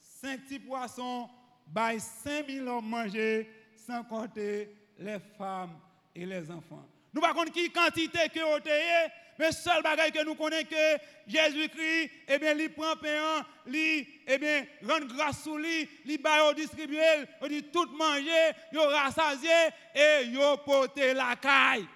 cinq 0.00 0.42
petits 0.42 0.58
poissons, 0.58 1.28
by 1.68 2.00
5000 2.00 2.66
hommes 2.66 2.88
mangés, 2.88 3.48
sans 3.76 4.02
compter 4.02 4.68
les 4.98 5.18
femmes 5.38 5.78
et 6.14 6.26
les 6.26 6.50
enfants. 6.50 6.88
Nous 7.14 7.20
ne 7.20 7.26
savons 7.26 7.44
pas 7.44 7.50
qui 7.50 7.70
quantité 7.70 8.28
que 8.34 8.40
vous 8.40 8.68
avez, 8.68 9.12
mais 9.38 9.52
seul 9.52 9.80
bagage 9.82 10.10
que 10.10 10.24
nous 10.24 10.34
connaissons 10.34 10.66
que 10.66 10.98
Jésus-Christ, 11.28 12.10
eh 12.26 12.38
bien, 12.38 12.52
il 12.54 12.72
prend 12.72 12.96
pain, 12.96 13.46
il, 13.68 14.06
eh 14.26 14.38
bien, 14.38 14.66
rend 14.82 15.06
grâce 15.06 15.44
sur 15.44 15.56
lui, 15.56 15.88
il 16.04 16.20
va 16.20 16.52
distribuer, 16.52 17.26
il 17.42 17.48
dit 17.48 17.62
tout 17.70 17.88
manger, 17.96 18.50
il 18.72 18.78
rassasié 18.78 19.50
et 19.94 20.24
il 20.24 20.38
porté 20.64 21.14
la 21.14 21.36
caille 21.36 21.86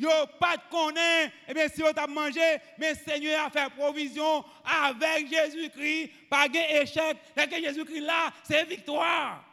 yo 0.00 0.08
pas 0.38 0.56
de 0.56 0.62
connaît, 0.70 1.32
eh 1.46 1.54
bien 1.54 1.68
si 1.68 1.82
vous 1.82 1.88
avez 1.88 2.12
mangé, 2.12 2.58
mais 2.78 2.94
Seigneur 2.94 3.46
a 3.46 3.50
fait 3.50 3.68
provision 3.70 4.44
avec 4.64 5.28
Jésus-Christ, 5.28 6.10
pas 6.28 6.48
d'échec, 6.48 7.18
que 7.34 7.62
Jésus-Christ 7.62 8.00
là, 8.00 8.32
c'est 8.42 8.64
victoire. 8.64 9.44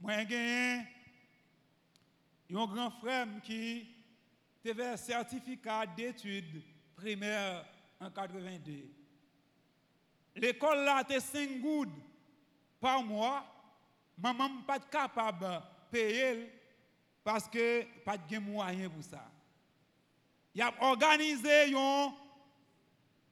Moi, 0.00 0.24
j'ai 0.28 0.78
un 2.54 2.66
grand 2.66 2.90
frère 2.90 3.26
qui 3.44 3.86
avait 4.64 4.86
un 4.86 4.96
certificat 4.96 5.86
d'études 5.86 6.62
primaires 6.96 7.64
en 8.00 8.10
82. 8.10 8.90
L'école 10.36 10.84
là, 10.84 11.02
était 11.02 11.20
5 11.20 11.60
gouttes 11.60 11.88
par 12.80 13.02
mois. 13.02 13.44
Maman 14.18 14.62
pas 14.66 14.78
capable 14.78 15.44
de 15.44 15.58
payer 15.90 16.61
parce 17.24 17.48
que 17.48 17.84
pas 18.04 18.16
de 18.16 18.38
moyen 18.38 18.88
pour 18.88 19.04
ça. 19.04 19.30
Il 20.54 20.62
a 20.62 20.72
organisé 20.80 21.74
un 21.74 22.12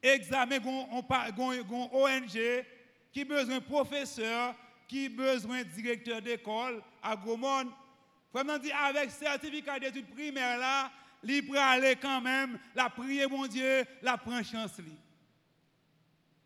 examen, 0.03 0.57
un 0.57 1.89
ONG 1.93 2.65
qui 3.13 3.25
besoin 3.25 3.61
professeur, 3.61 4.55
qui 4.89 5.09
besoin 5.09 5.63
directeur 5.63 6.23
d'école 6.23 6.83
à 7.03 7.17
Gomon. 7.17 7.71
Vraiment 8.33 8.59
dit 8.59 8.73
avec 8.73 9.11
certificat 9.11 9.79
d'études 9.79 10.11
primaires 10.15 10.59
là, 10.59 10.91
peut 11.23 11.59
aller 11.59 11.97
quand 11.97 12.21
même, 12.21 12.59
la 12.75 12.89
prier 12.89 13.27
mon 13.27 13.47
Dieu, 13.47 13.85
la 14.03 14.17
prendre 14.17 14.45
chance. 14.45 14.81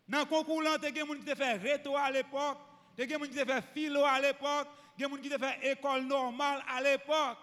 Dans 0.07 0.19
le 0.19 0.25
concours, 0.25 0.61
il 0.61 0.65
y 0.65 0.67
a 0.67 0.77
des 0.77 0.87
gens 0.87 1.05
qui 1.05 1.31
ont 1.31 1.35
fait 1.35 1.53
réto 1.53 1.95
à 1.95 2.11
l'époque, 2.11 2.57
des 2.97 3.07
gens 3.07 3.17
qui 3.19 3.39
ont 3.41 3.45
fait 3.45 3.63
philo 3.73 4.03
à 4.03 4.19
l'époque, 4.19 4.67
il 4.97 5.01
y 5.01 5.05
a 5.05 5.07
des 5.07 5.15
gens 5.15 5.21
qui 5.21 5.33
ont 5.33 5.39
fait 5.39 5.71
école 5.71 6.03
normale 6.03 6.63
à 6.67 6.81
l'époque. 6.81 7.37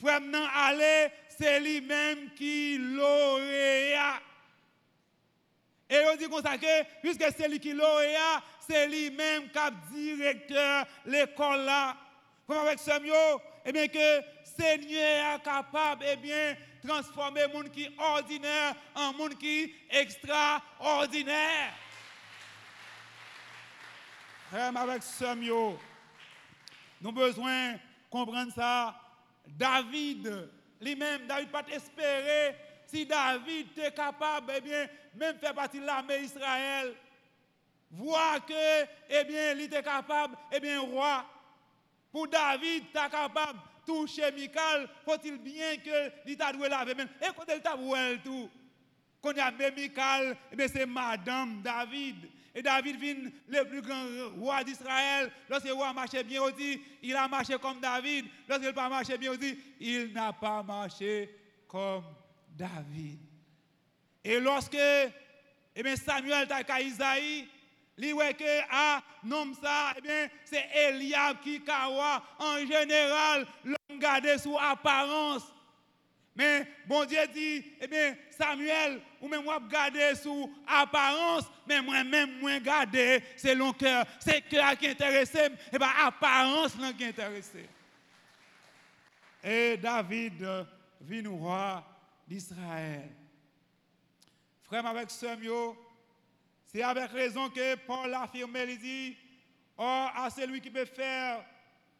Frère 0.00 0.20
nan 0.20 0.48
c'est 1.28 1.60
lui-même 1.60 2.30
qui 2.34 2.76
lauréat. 2.78 4.20
Et 5.88 5.98
on 6.10 6.16
dit 6.16 6.26
que, 6.26 7.00
puisque 7.00 7.24
c'est 7.36 7.48
lui 7.48 7.60
qui 7.60 7.72
lauréat, 7.72 8.42
c'est 8.66 8.88
lui-même 8.88 9.48
qui 9.50 9.58
est 9.58 9.90
directeur 9.92 10.86
l'école 11.06 11.64
là. 11.64 11.96
Comme 12.46 12.58
avec 12.58 12.78
Samuel, 12.78 13.36
eh 13.64 13.72
bien 13.72 13.86
que 13.86 14.22
Seigneur 14.42 15.36
est 15.36 15.42
capable, 15.44 16.04
eh 16.10 16.16
bien, 16.16 16.56
transformer 16.84 17.46
monde 17.48 17.70
qui 17.70 17.84
est 17.84 17.92
ordinaire 17.98 18.74
en 18.94 19.12
monde 19.12 19.38
qui 19.38 19.74
est 19.88 20.00
extraordinaire. 20.00 21.72
Frère, 24.50 24.76
avec 24.76 25.02
Samuel, 25.02 25.76
nous 27.02 27.08
avons 27.08 27.20
besoin 27.20 27.72
de 27.72 27.78
comprendre 28.08 28.52
ça. 28.52 28.94
David, 29.46 30.48
lui-même, 30.80 31.26
David 31.26 31.50
pas 31.50 31.64
espérer 31.68 32.54
si 32.86 33.04
David 33.04 33.66
était 33.76 33.90
capable, 33.90 34.52
eh 34.56 34.60
bien, 34.60 34.86
même 35.14 35.36
faire 35.38 35.54
partie 35.54 35.80
de 35.80 35.84
l'armée 35.84 36.20
d'Israël, 36.20 36.94
voir 37.90 38.44
que, 38.46 38.82
eh 39.08 39.24
bien, 39.24 39.52
il 39.52 39.62
était 39.62 39.82
capable, 39.82 40.36
eh 40.52 40.60
bien, 40.60 40.80
roi. 40.80 41.24
Pour 42.12 42.28
David, 42.28 42.84
tu 42.86 42.92
capable 42.92 43.58
toucher 43.84 44.30
Michael, 44.30 44.88
faut-il 45.04 45.38
bien 45.38 45.76
que 45.78 46.12
il 46.26 46.36
t'a 46.36 46.52
doué 46.52 46.68
laver. 46.68 46.92
Et 46.92 47.26
quand 47.34 47.52
il 47.52 47.60
t'a 47.60 47.76
tout, 48.22 48.50
quand 49.20 49.32
il 49.32 49.38
y 49.38 49.40
a 49.40 49.50
Michael, 49.50 50.36
eh 50.52 50.56
bien, 50.56 50.68
c'est 50.68 50.86
Madame 50.86 51.62
David. 51.62 52.28
Et 52.54 52.62
David 52.62 53.00
vient 53.00 53.30
le 53.48 53.64
plus 53.64 53.80
grand 53.80 54.04
roi 54.38 54.62
d'Israël. 54.62 55.30
Lorsque 55.48 55.66
le 55.66 55.72
roi 55.72 55.92
bien 56.24 56.42
il 57.02 57.16
a 57.16 57.28
marché 57.28 57.56
comme 57.58 57.80
David. 57.80 58.26
Lorsqu'il 58.48 58.68
n'a 58.68 58.74
pas 58.74 58.88
marché 58.88 59.18
bien 59.18 59.32
il 59.80 60.12
n'a 60.12 60.32
pas 60.32 60.62
marché 60.62 61.34
comme 61.66 62.04
David. 62.50 63.18
Et 64.24 64.38
lorsque 64.38 64.76
eh 65.74 65.82
bien, 65.82 65.96
Samuel 65.96 66.46
t'a 66.46 66.80
Isaïe, 66.80 67.48
il 67.98 68.14
voit 68.14 68.32
que 68.32 68.44
ah, 68.70 69.00
ça, 69.62 69.94
eh 69.96 70.00
bien, 70.00 70.28
c'est 70.44 70.64
Eliab 70.74 71.40
qui 71.40 71.62
kawa 71.62 72.22
en 72.38 72.58
général, 72.58 73.46
l'homme 73.64 73.98
gardé 73.98 74.36
sous 74.38 74.58
apparence. 74.58 75.52
Mais 76.34 76.66
bon 76.86 77.04
Dieu 77.04 77.18
dit, 77.34 77.64
eh 77.80 77.86
bien, 77.86 78.16
Samuel, 78.30 79.00
ou 79.20 79.28
même 79.28 79.44
moi 79.44 79.60
garder 79.70 80.14
sous 80.14 80.50
apparence, 80.66 81.44
mais 81.66 81.82
moi-même, 81.82 82.40
moi 82.40 82.58
garder 82.58 83.22
selon 83.36 83.72
cœur. 83.72 84.06
C'est 84.18 84.40
cœur 84.42 84.76
qui 84.78 84.88
intéresse, 84.88 85.34
et 85.34 85.50
eh 85.72 85.78
bien 85.78 85.90
apparence 86.04 86.72
qui 86.96 87.04
intéresse. 87.04 87.52
Et 89.44 89.76
David 89.76 90.66
nous 91.00 91.36
roi 91.36 91.84
d'Israël. 92.26 93.10
Frère 94.62 94.86
avec 94.86 95.10
Samuel, 95.10 95.74
c'est 96.64 96.82
avec 96.82 97.10
raison 97.10 97.50
que 97.50 97.74
Paul 97.74 98.14
affirme, 98.14 98.56
il 98.66 98.78
dit, 98.78 99.16
Or, 99.76 100.12
à 100.14 100.30
celui 100.30 100.60
qui 100.60 100.70
peut 100.70 100.84
faire, 100.84 101.44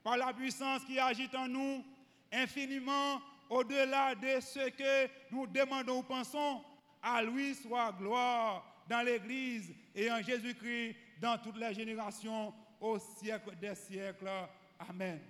par 0.03 0.17
la 0.17 0.33
puissance 0.33 0.85
qui 0.85 0.99
agit 0.99 1.31
en 1.37 1.49
nous, 1.49 1.85
infiniment 2.33 3.21
au-delà 3.49 4.15
de 4.15 4.41
ce 4.41 4.69
que 4.71 5.11
nous 5.31 5.47
demandons 5.47 5.99
ou 5.99 6.03
pensons, 6.03 6.63
à 7.03 7.23
lui 7.23 7.55
soit 7.55 7.93
gloire 7.93 8.65
dans 8.89 9.03
l'Église 9.03 9.73
et 9.95 10.11
en 10.11 10.23
Jésus-Christ 10.23 10.97
dans 11.21 11.39
toutes 11.39 11.57
les 11.57 11.75
générations 11.75 12.53
au 12.81 12.99
siècle 12.99 13.55
des 13.61 13.75
siècles. 13.75 14.31
Amen. 14.89 15.21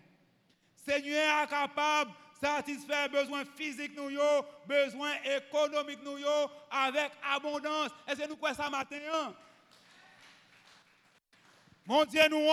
Seigneur 0.77 1.48
capable 1.48 2.11
de 2.11 2.46
satisfaire 2.46 3.09
besoins 3.09 3.44
physiques 3.57 3.96
nous, 3.96 4.11
besoins 4.66 5.14
économiques 5.25 6.03
nous, 6.03 6.18
avec 6.70 7.12
abondance. 7.31 7.90
Est-ce 8.09 8.20
que 8.20 8.29
nous 8.29 8.37
croyons 8.37 8.57
ça 8.57 8.70
matin? 8.70 8.96
Hein? 9.12 9.35
Mon 11.87 12.05
Dieu, 12.05 12.22
nous, 12.31 12.46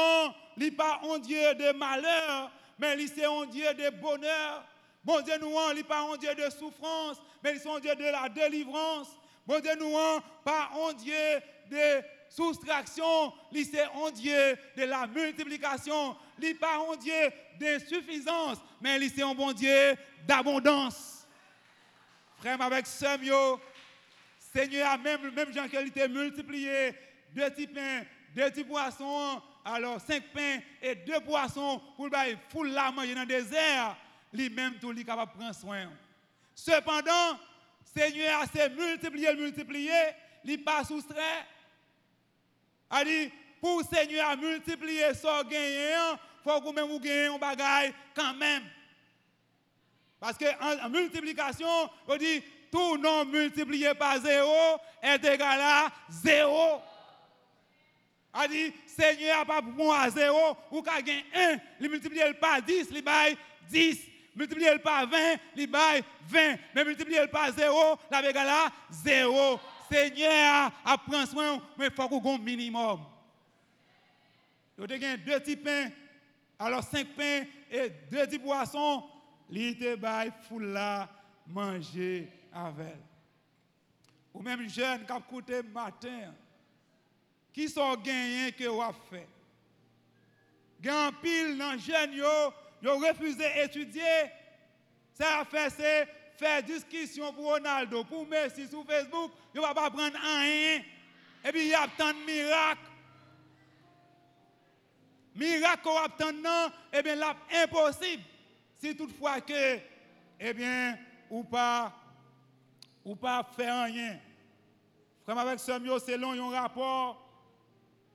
il 0.58 0.64
n'est 0.64 0.72
pas 0.72 1.00
un 1.04 1.20
Dieu 1.20 1.54
de 1.56 1.72
malheur, 1.72 2.52
mais 2.78 2.96
il 2.96 3.20
est 3.20 3.26
un 3.26 3.46
Dieu 3.46 3.74
de 3.74 3.90
bonheur. 3.90 4.66
Bon 5.04 5.22
Dieu, 5.22 5.34
nous, 5.40 5.54
il 5.72 5.76
n'est 5.76 5.84
pas 5.84 6.02
un 6.02 6.18
Dieu 6.18 6.34
de 6.36 6.50
souffrance, 6.50 7.18
mais 7.44 7.52
il 7.52 7.58
est 7.58 7.68
un 7.68 7.80
Dieu 7.80 7.96
de 7.96 8.04
la 8.04 8.30
délivrance. 8.30 9.08
Bon 9.46 9.60
Dieu, 9.60 9.72
nous, 9.80 9.96
pas 10.44 10.70
un 10.74 10.94
Dieu 10.94 11.16
de 11.72 12.04
soustraction, 12.30 13.34
il 13.52 13.62
est 13.62 13.82
un 13.82 14.12
Dieu 14.12 14.58
de 14.78 14.84
la 14.84 15.08
multiplication. 15.08 16.16
Il 16.38 16.48
n'est 16.48 16.54
pas 16.54 16.78
un 16.78 16.96
Dieu 16.98 17.32
d'insuffisance, 17.60 18.60
mais 18.82 18.98
il 18.98 19.04
est 19.04 19.22
un 19.22 19.34
bon 19.34 19.52
Dieu 19.52 19.96
d'abondance. 20.28 21.28
Frère, 22.38 22.62
avec 22.62 22.86
Samuel, 22.86 23.58
Seigneur 24.54 24.98
même, 25.00 25.32
même 25.32 25.54
Jean 25.54 25.68
qu'il 25.68 25.88
était 25.88 26.08
multiplié, 26.08 26.94
deux 27.34 27.50
petits 27.50 27.68
pains, 27.68 28.04
deux 28.36 28.50
petits 28.50 28.64
poissons, 28.64 29.42
alors 29.66 30.00
cinq 30.02 30.24
pains 30.34 30.60
et 30.82 30.96
deux 30.96 31.20
poissons 31.20 31.82
pour 31.96 32.08
le 32.08 32.38
foule 32.50 32.72
la 32.72 32.92
manger 32.92 33.14
dans 33.14 33.22
le 33.22 33.28
désert 33.28 33.96
lui-même 34.34 34.76
tout 34.80 34.92
lui 34.92 35.06
capable 35.06 35.32
prendre 35.32 35.56
soin. 35.56 35.90
Cependant, 36.56 37.40
Seigneur 37.84 38.42
a 38.42 38.46
s'est 38.48 38.70
multiplié, 38.70 39.34
multiplié, 39.36 39.92
il 40.44 40.64
pas 40.64 40.84
soustrait. 40.84 41.46
A 42.90 43.04
dit, 43.04 43.32
pour 43.62 43.84
Seigneur 43.84 44.30
a 44.30 44.36
multiplié 44.36 45.06
gain 45.50 46.18
faut 46.44 46.62
que 46.62 46.82
vous 46.82 47.00
gagnez 47.00 47.26
un 47.28 47.38
bagage 47.38 47.94
quand 48.16 48.34
même. 48.34 48.64
Parce 50.20 50.38
que 50.38 50.46
en, 50.86 50.90
multiplication, 50.90 51.90
on 52.08 52.18
dit 52.18 52.42
tout 52.72 52.98
nombre 52.98 53.32
multiplié 53.32 53.94
par 53.94 54.20
zéro 54.20 54.78
est 55.02 55.24
égal 55.24 55.60
à 55.62 55.88
zéro. 56.10 56.82
On 58.34 58.48
dit, 58.48 58.74
Seigneur 58.86 59.46
pas 59.46 59.62
bon 59.62 59.92
à 59.92 60.10
zéro, 60.10 60.56
ou 60.72 60.82
qu'à 60.82 61.02
gagner 61.02 61.26
un, 61.34 61.58
il 61.80 61.90
multiplie 61.90 62.20
par 62.40 62.62
10, 62.62 62.88
il 62.92 63.02
bail 63.02 63.38
10. 63.70 64.00
Multiplié 64.40 64.80
par 64.80 65.06
20, 65.06 65.18
il 65.58 65.68
bail 65.68 66.02
20. 66.30 66.56
Mais 66.74 66.86
multiplié 66.86 67.28
par 67.28 67.52
0, 67.52 68.00
la 68.10 68.30
égal 68.30 68.48
à 68.48 68.72
0. 68.90 69.60
Seigneur 69.92 70.72
a 70.86 70.98
pris 70.98 71.28
soin, 71.28 71.62
mais 71.78 71.88
il 71.88 71.92
faut 71.92 72.08
qu'on 72.08 72.24
ait 72.24 72.36
un 72.36 72.38
minimum. 72.38 73.02
Il 74.78 74.90
y 74.90 75.06
a 75.06 75.18
deux 75.18 75.40
petits 75.40 75.58
pains, 75.58 75.90
alors 76.58 76.82
cinq 76.84 77.08
pains 77.18 77.44
et 77.70 77.90
deux 78.10 78.26
petits 78.26 78.40
poissons, 78.40 79.04
te 79.52 79.96
bail 79.96 80.32
fou 80.48 80.60
là, 80.60 81.10
manger 81.46 82.32
avec. 82.54 82.96
Ou 84.34 84.42
même 84.42 84.70
jeune 84.70 85.06
qui 85.06 85.12
a 85.12 85.20
coûté 85.20 85.64
matin, 85.64 86.34
qui 87.52 87.68
sont 87.68 87.94
gagnés 87.96 88.54
que 88.54 88.64
vous 88.70 88.82
avez 88.82 88.94
fait? 89.10 89.28
Gagne 90.80 91.12
pile 91.22 91.58
dans 91.58 91.78
jeune 91.78 92.14
yo, 92.14 92.54
yo 92.82 92.98
refusé 92.98 93.54
d'étudier. 93.54 94.32
Ça 95.14 95.40
a 95.40 95.46
fait 95.46 95.70
c'est 95.70 96.08
faire 96.38 96.64
discussion 96.64 97.34
pour 97.34 97.54
Ronaldo, 97.54 98.04
pour 98.06 98.26
Messi 98.26 98.68
sur 98.68 98.86
Facebook, 98.86 99.32
yo 99.54 99.62
va 99.62 99.74
pas 99.74 99.90
prendre 99.90 100.18
rien. 100.18 100.82
Et 101.44 101.52
puis 101.52 101.62
il 101.62 101.68
y 101.68 101.74
a 101.74 101.88
tant 101.98 102.14
de 102.14 102.26
miracles. 102.26 102.82
Miracle 105.36 105.84
qu'on 105.84 105.98
attend 105.98 106.34
non, 106.34 106.70
eh 106.92 107.02
bien 107.02 107.16
là 107.16 107.36
impossible. 107.64 108.24
Si 108.78 108.96
toutefois 108.96 109.42
que 109.42 109.80
eh 110.40 110.54
bien 110.54 110.98
ou 111.30 111.44
pas 111.44 111.94
ou 113.04 113.16
pas 113.16 113.46
faire 113.56 113.86
rien. 113.86 114.20
Comme 115.26 115.38
avec 115.38 115.60
mieux 115.82 116.00
selon 116.00 116.32
un 116.32 116.62
rapport 116.62 117.26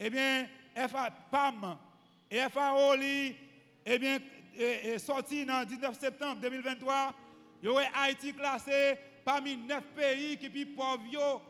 eh 0.01 0.11
bien 0.11 0.49
FA 0.75 1.11
PAM 1.31 1.79
et 2.31 2.41
FAO 2.51 2.95
eh 3.87 3.99
bien 3.99 4.19
est 4.59 4.99
sorti 4.99 5.45
dans 5.45 5.65
19 5.65 5.99
septembre 5.99 6.41
2023, 6.41 7.15
il 7.63 7.67
y 7.67 7.69
aurait 7.69 7.91
Haïti 7.95 8.33
classé 8.35 8.97
parmi 9.25 9.57
neuf 9.57 9.85
pays 9.97 10.37
qui 10.37 10.47
sont 10.47 10.69
pauvres. 10.77 11.43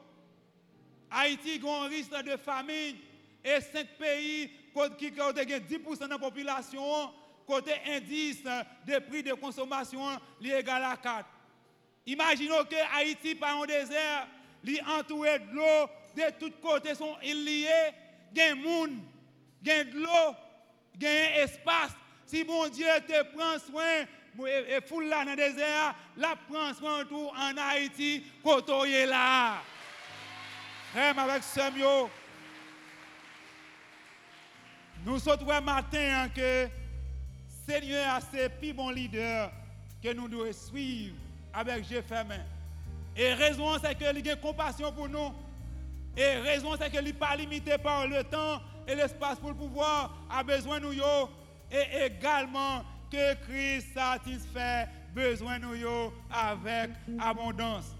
Haïti 1.10 1.60
a 1.64 1.84
un 1.84 1.88
risque 1.88 2.22
de 2.24 2.36
famine 2.36 2.96
et 3.44 3.60
cinq 3.60 3.86
pays 3.98 4.50
qui 4.98 5.20
ont 5.20 5.30
10% 5.30 6.04
de 6.04 6.08
la 6.08 6.18
population, 6.18 7.12
côté 7.46 7.72
indice 7.86 8.42
de 8.42 8.98
prix 9.00 9.22
de 9.22 9.32
consommation, 9.34 10.00
égal 10.42 10.82
à 10.82 10.96
4. 10.96 11.28
Imaginons 12.06 12.64
que 12.64 12.96
Haïti, 12.96 13.34
par 13.34 13.60
un 13.60 13.66
désert, 13.66 14.26
est 14.66 14.82
entouré 14.82 15.38
de 15.38 15.52
l'eau, 15.52 15.88
de 16.16 16.30
tous 16.38 16.52
côtés 16.62 16.94
sont 16.94 17.16
liés, 17.22 17.34
il 18.34 18.38
y 18.38 18.40
a 18.40 18.54
y 19.64 19.70
a 19.70 19.84
de 19.84 19.98
l'eau, 19.98 20.36
il 20.96 21.02
y 21.02 21.06
espace. 21.06 21.92
Si 22.26 22.44
mon 22.44 22.68
Dieu 22.68 22.86
te 23.06 23.22
prend 23.34 23.58
soin, 23.58 24.04
et 24.46 24.80
foule 24.86 25.06
là 25.06 25.24
dans 25.24 25.30
le 25.30 25.36
désert, 25.36 25.94
la 26.16 26.34
prend 26.48 26.74
soin 26.74 27.04
tout 27.04 27.28
en 27.28 27.56
Haïti, 27.56 28.24
côté 28.42 29.06
là. 29.06 29.58
Même 30.94 31.18
avec 31.18 31.42
mieux. 31.76 32.08
Nous 35.04 35.18
sommes 35.18 35.64
matin 35.64 36.22
hein, 36.24 36.28
que 36.34 36.68
Seigneur 37.66 38.14
a 38.14 38.20
ses 38.20 38.48
plus 38.48 38.72
bons 38.72 38.90
leaders 38.90 39.50
que 40.02 40.12
nous 40.12 40.28
devons 40.28 40.52
suivre 40.52 41.14
avec 41.52 41.86
Dieu 41.86 42.02
fermé. 42.02 42.36
Et 43.16 43.34
raison 43.34 43.76
c'est 43.82 43.94
que 43.94 44.30
a 44.30 44.36
compassion 44.36 44.92
pour 44.92 45.08
nous. 45.08 45.32
Et 46.16 46.38
raison 46.38 46.74
c'est 46.78 46.90
que 46.90 47.00
n'est 47.00 47.12
pas 47.12 47.36
limité 47.36 47.76
par 47.76 48.06
le 48.06 48.24
temps 48.24 48.60
et 48.86 48.94
l'espace 48.94 49.38
pour 49.38 49.54
pouvoir 49.54 50.14
a 50.30 50.42
besoin 50.42 50.80
de 50.80 50.86
nous. 50.86 51.02
Et 51.70 52.06
également 52.06 52.84
que 53.10 53.34
Christ 53.46 53.94
satisfait 53.94 54.88
besoin 55.14 55.58
nous 55.58 56.12
avec 56.30 56.90
abondance. 57.18 57.94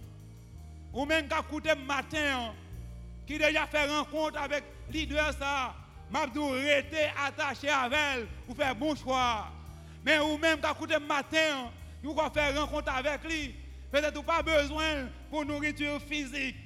Ou 0.92 1.04
même 1.04 1.28
qu'à 1.28 1.42
côté 1.42 1.74
matin, 1.74 2.50
hein, 2.50 2.54
qui 3.26 3.38
déjà 3.38 3.66
fait 3.66 3.86
rencontre 3.86 4.40
avec 4.40 4.64
leader 4.90 5.32
ça 5.32 5.74
Mabdou 6.10 6.50
rester 6.50 7.10
attaché 7.26 7.68
avec 7.68 7.98
elle 7.98 8.26
pour 8.46 8.56
faire 8.56 8.74
bon 8.74 8.94
choix. 8.94 9.48
Mais 10.04 10.18
ou 10.18 10.36
même 10.38 10.60
quand 10.60 10.78
le 10.86 11.00
matin, 11.00 11.70
nous 12.02 12.12
allons 12.12 12.30
faire 12.30 12.60
rencontre 12.60 12.94
avec 12.94 13.24
lui. 13.24 13.54
Peut-être 13.90 14.22
pas 14.22 14.42
besoin 14.42 15.08
pour 15.30 15.44
nourriture 15.44 16.00
physique. 16.02 16.56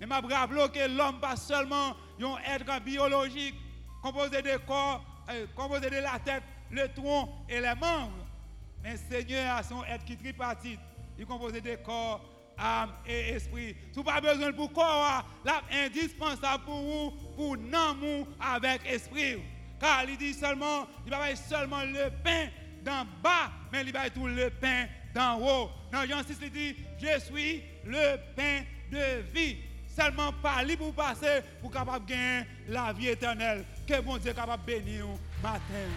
Mais 0.00 0.06
je 0.06 0.34
rappelle 0.34 0.70
que 0.70 0.96
l'homme 0.96 1.18
pas 1.20 1.36
seulement 1.36 1.96
un 2.20 2.54
être 2.54 2.82
biologique 2.82 3.56
composé 4.02 4.42
de 4.42 4.56
corps, 4.58 5.04
euh, 5.30 5.46
composé 5.54 5.90
de 5.90 5.96
la 5.96 6.18
tête, 6.18 6.42
le 6.70 6.88
tronc 6.88 7.28
et 7.48 7.60
les 7.60 7.74
membres. 7.74 8.26
Mais 8.82 8.96
Seigneur 8.96 9.56
a 9.56 9.62
son 9.62 9.84
être 9.84 10.04
qui 10.04 10.16
tripartite. 10.16 10.80
Il 11.16 11.22
est 11.22 11.26
composé 11.26 11.60
de 11.60 11.74
corps, 11.76 12.24
âme 12.56 12.92
et 13.06 13.30
esprit. 13.30 13.76
Vous 13.94 14.04
pas 14.04 14.20
besoin 14.20 14.52
pour 14.52 14.72
corps, 14.72 15.24
là, 15.44 15.62
indispensable 15.72 16.64
pour 16.64 16.80
vous, 16.80 17.10
pour 17.34 17.56
non 17.56 18.26
avec 18.40 18.86
esprit. 18.86 19.38
Car 19.80 20.04
il 20.08 20.16
dit 20.16 20.34
seulement, 20.34 20.86
il 21.06 21.10
va 21.10 21.34
seulement 21.36 21.82
le 21.82 22.10
pain 22.22 22.48
d'en 22.82 23.04
bas, 23.22 23.50
mais 23.72 23.82
il 23.82 23.92
va 23.92 24.10
tout 24.10 24.26
le 24.26 24.50
pain 24.50 24.86
d'en 25.14 25.38
haut. 25.38 25.70
Dans 25.92 26.04
Jean 26.06 26.22
6, 26.22 26.38
il 26.42 26.50
dit, 26.50 26.76
je 27.00 27.20
suis 27.20 27.62
le 27.84 28.16
pain 28.34 28.62
de 28.90 29.22
vie. 29.32 29.56
Seulement 29.88 30.32
par 30.42 30.64
lui 30.64 30.76
pour 30.76 30.94
passer, 30.94 31.40
pour 31.60 31.70
capable 31.70 32.06
gagner 32.06 32.44
la 32.68 32.92
vie 32.92 33.08
éternelle. 33.08 33.64
Que 33.88 34.02
bon 34.02 34.18
Dieu 34.18 34.34
capable 34.34 34.66
de 34.66 34.66
bénir 34.66 35.06
matin. 35.42 35.88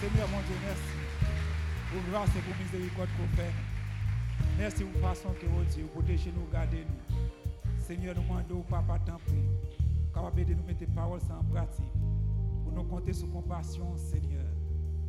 Seigneur 0.00 0.28
mon 0.28 0.38
Dieu, 0.42 0.54
merci. 0.64 0.94
Pour 1.90 2.12
grâce 2.12 2.28
et 2.36 2.40
pour 2.40 2.56
miséricorde 2.56 3.08
qu'on 3.16 3.36
fait. 3.36 3.50
Merci 4.56 4.84
pour 4.84 5.02
la 5.02 5.08
façon 5.08 5.30
que 5.30 5.46
vous 5.46 5.64
Dieu 5.64 5.88
protégez 5.92 6.32
nous, 6.36 6.46
gardez 6.52 6.84
nous. 6.86 7.80
Seigneur, 7.80 8.14
nous 8.14 8.22
demandons, 8.22 8.62
papa, 8.70 9.00
tant 9.04 9.18
pis, 9.26 9.42
capable 10.14 10.44
de 10.44 10.54
nous 10.54 10.62
mettre 10.62 10.86
paroles 10.94 11.18
en 11.32 11.42
pratique. 11.52 11.84
Pour 12.62 12.72
nous 12.72 12.84
compter 12.84 13.12
sur 13.12 13.28
compassion, 13.32 13.96
Seigneur. 13.96 14.46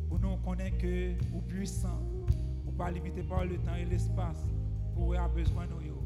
Pour 0.08 0.18
nous 0.18 0.36
connaître 0.38 0.76
que 0.78 1.14
vous 1.30 1.42
puissant, 1.42 2.02
vous 2.64 2.72
pas 2.72 2.90
limiter 2.90 3.22
par 3.22 3.44
le 3.44 3.58
temps 3.58 3.76
et 3.76 3.84
l'espace, 3.84 4.44
pour 4.96 5.14
avoir 5.14 5.28
besoin 5.28 5.66
de 5.66 5.86
nous. 5.86 6.02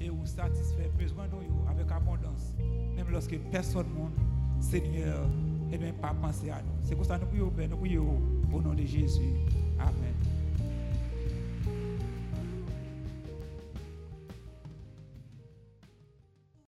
Et 0.00 0.10
vous 0.10 0.26
satisfaire 0.26 0.90
besoin 0.96 1.26
de 1.26 1.32
nous 1.32 1.63
avec 1.74 1.90
abondance. 1.90 2.54
Même 2.96 3.06
lorsque 3.10 3.38
personne 3.50 3.86
ne 3.88 4.62
Seigneur, 4.62 5.28
et 5.72 5.78
même 5.78 5.94
pas 5.94 6.14
penser 6.14 6.50
à 6.50 6.62
nous. 6.62 6.72
C'est 6.82 6.94
pour 6.94 7.04
ça 7.04 7.18
nous 7.18 7.26
nous 7.66 7.76
prions 7.76 8.20
au 8.52 8.62
nom 8.62 8.74
de 8.74 8.84
Jésus. 8.84 9.34
Amen. 9.78 10.13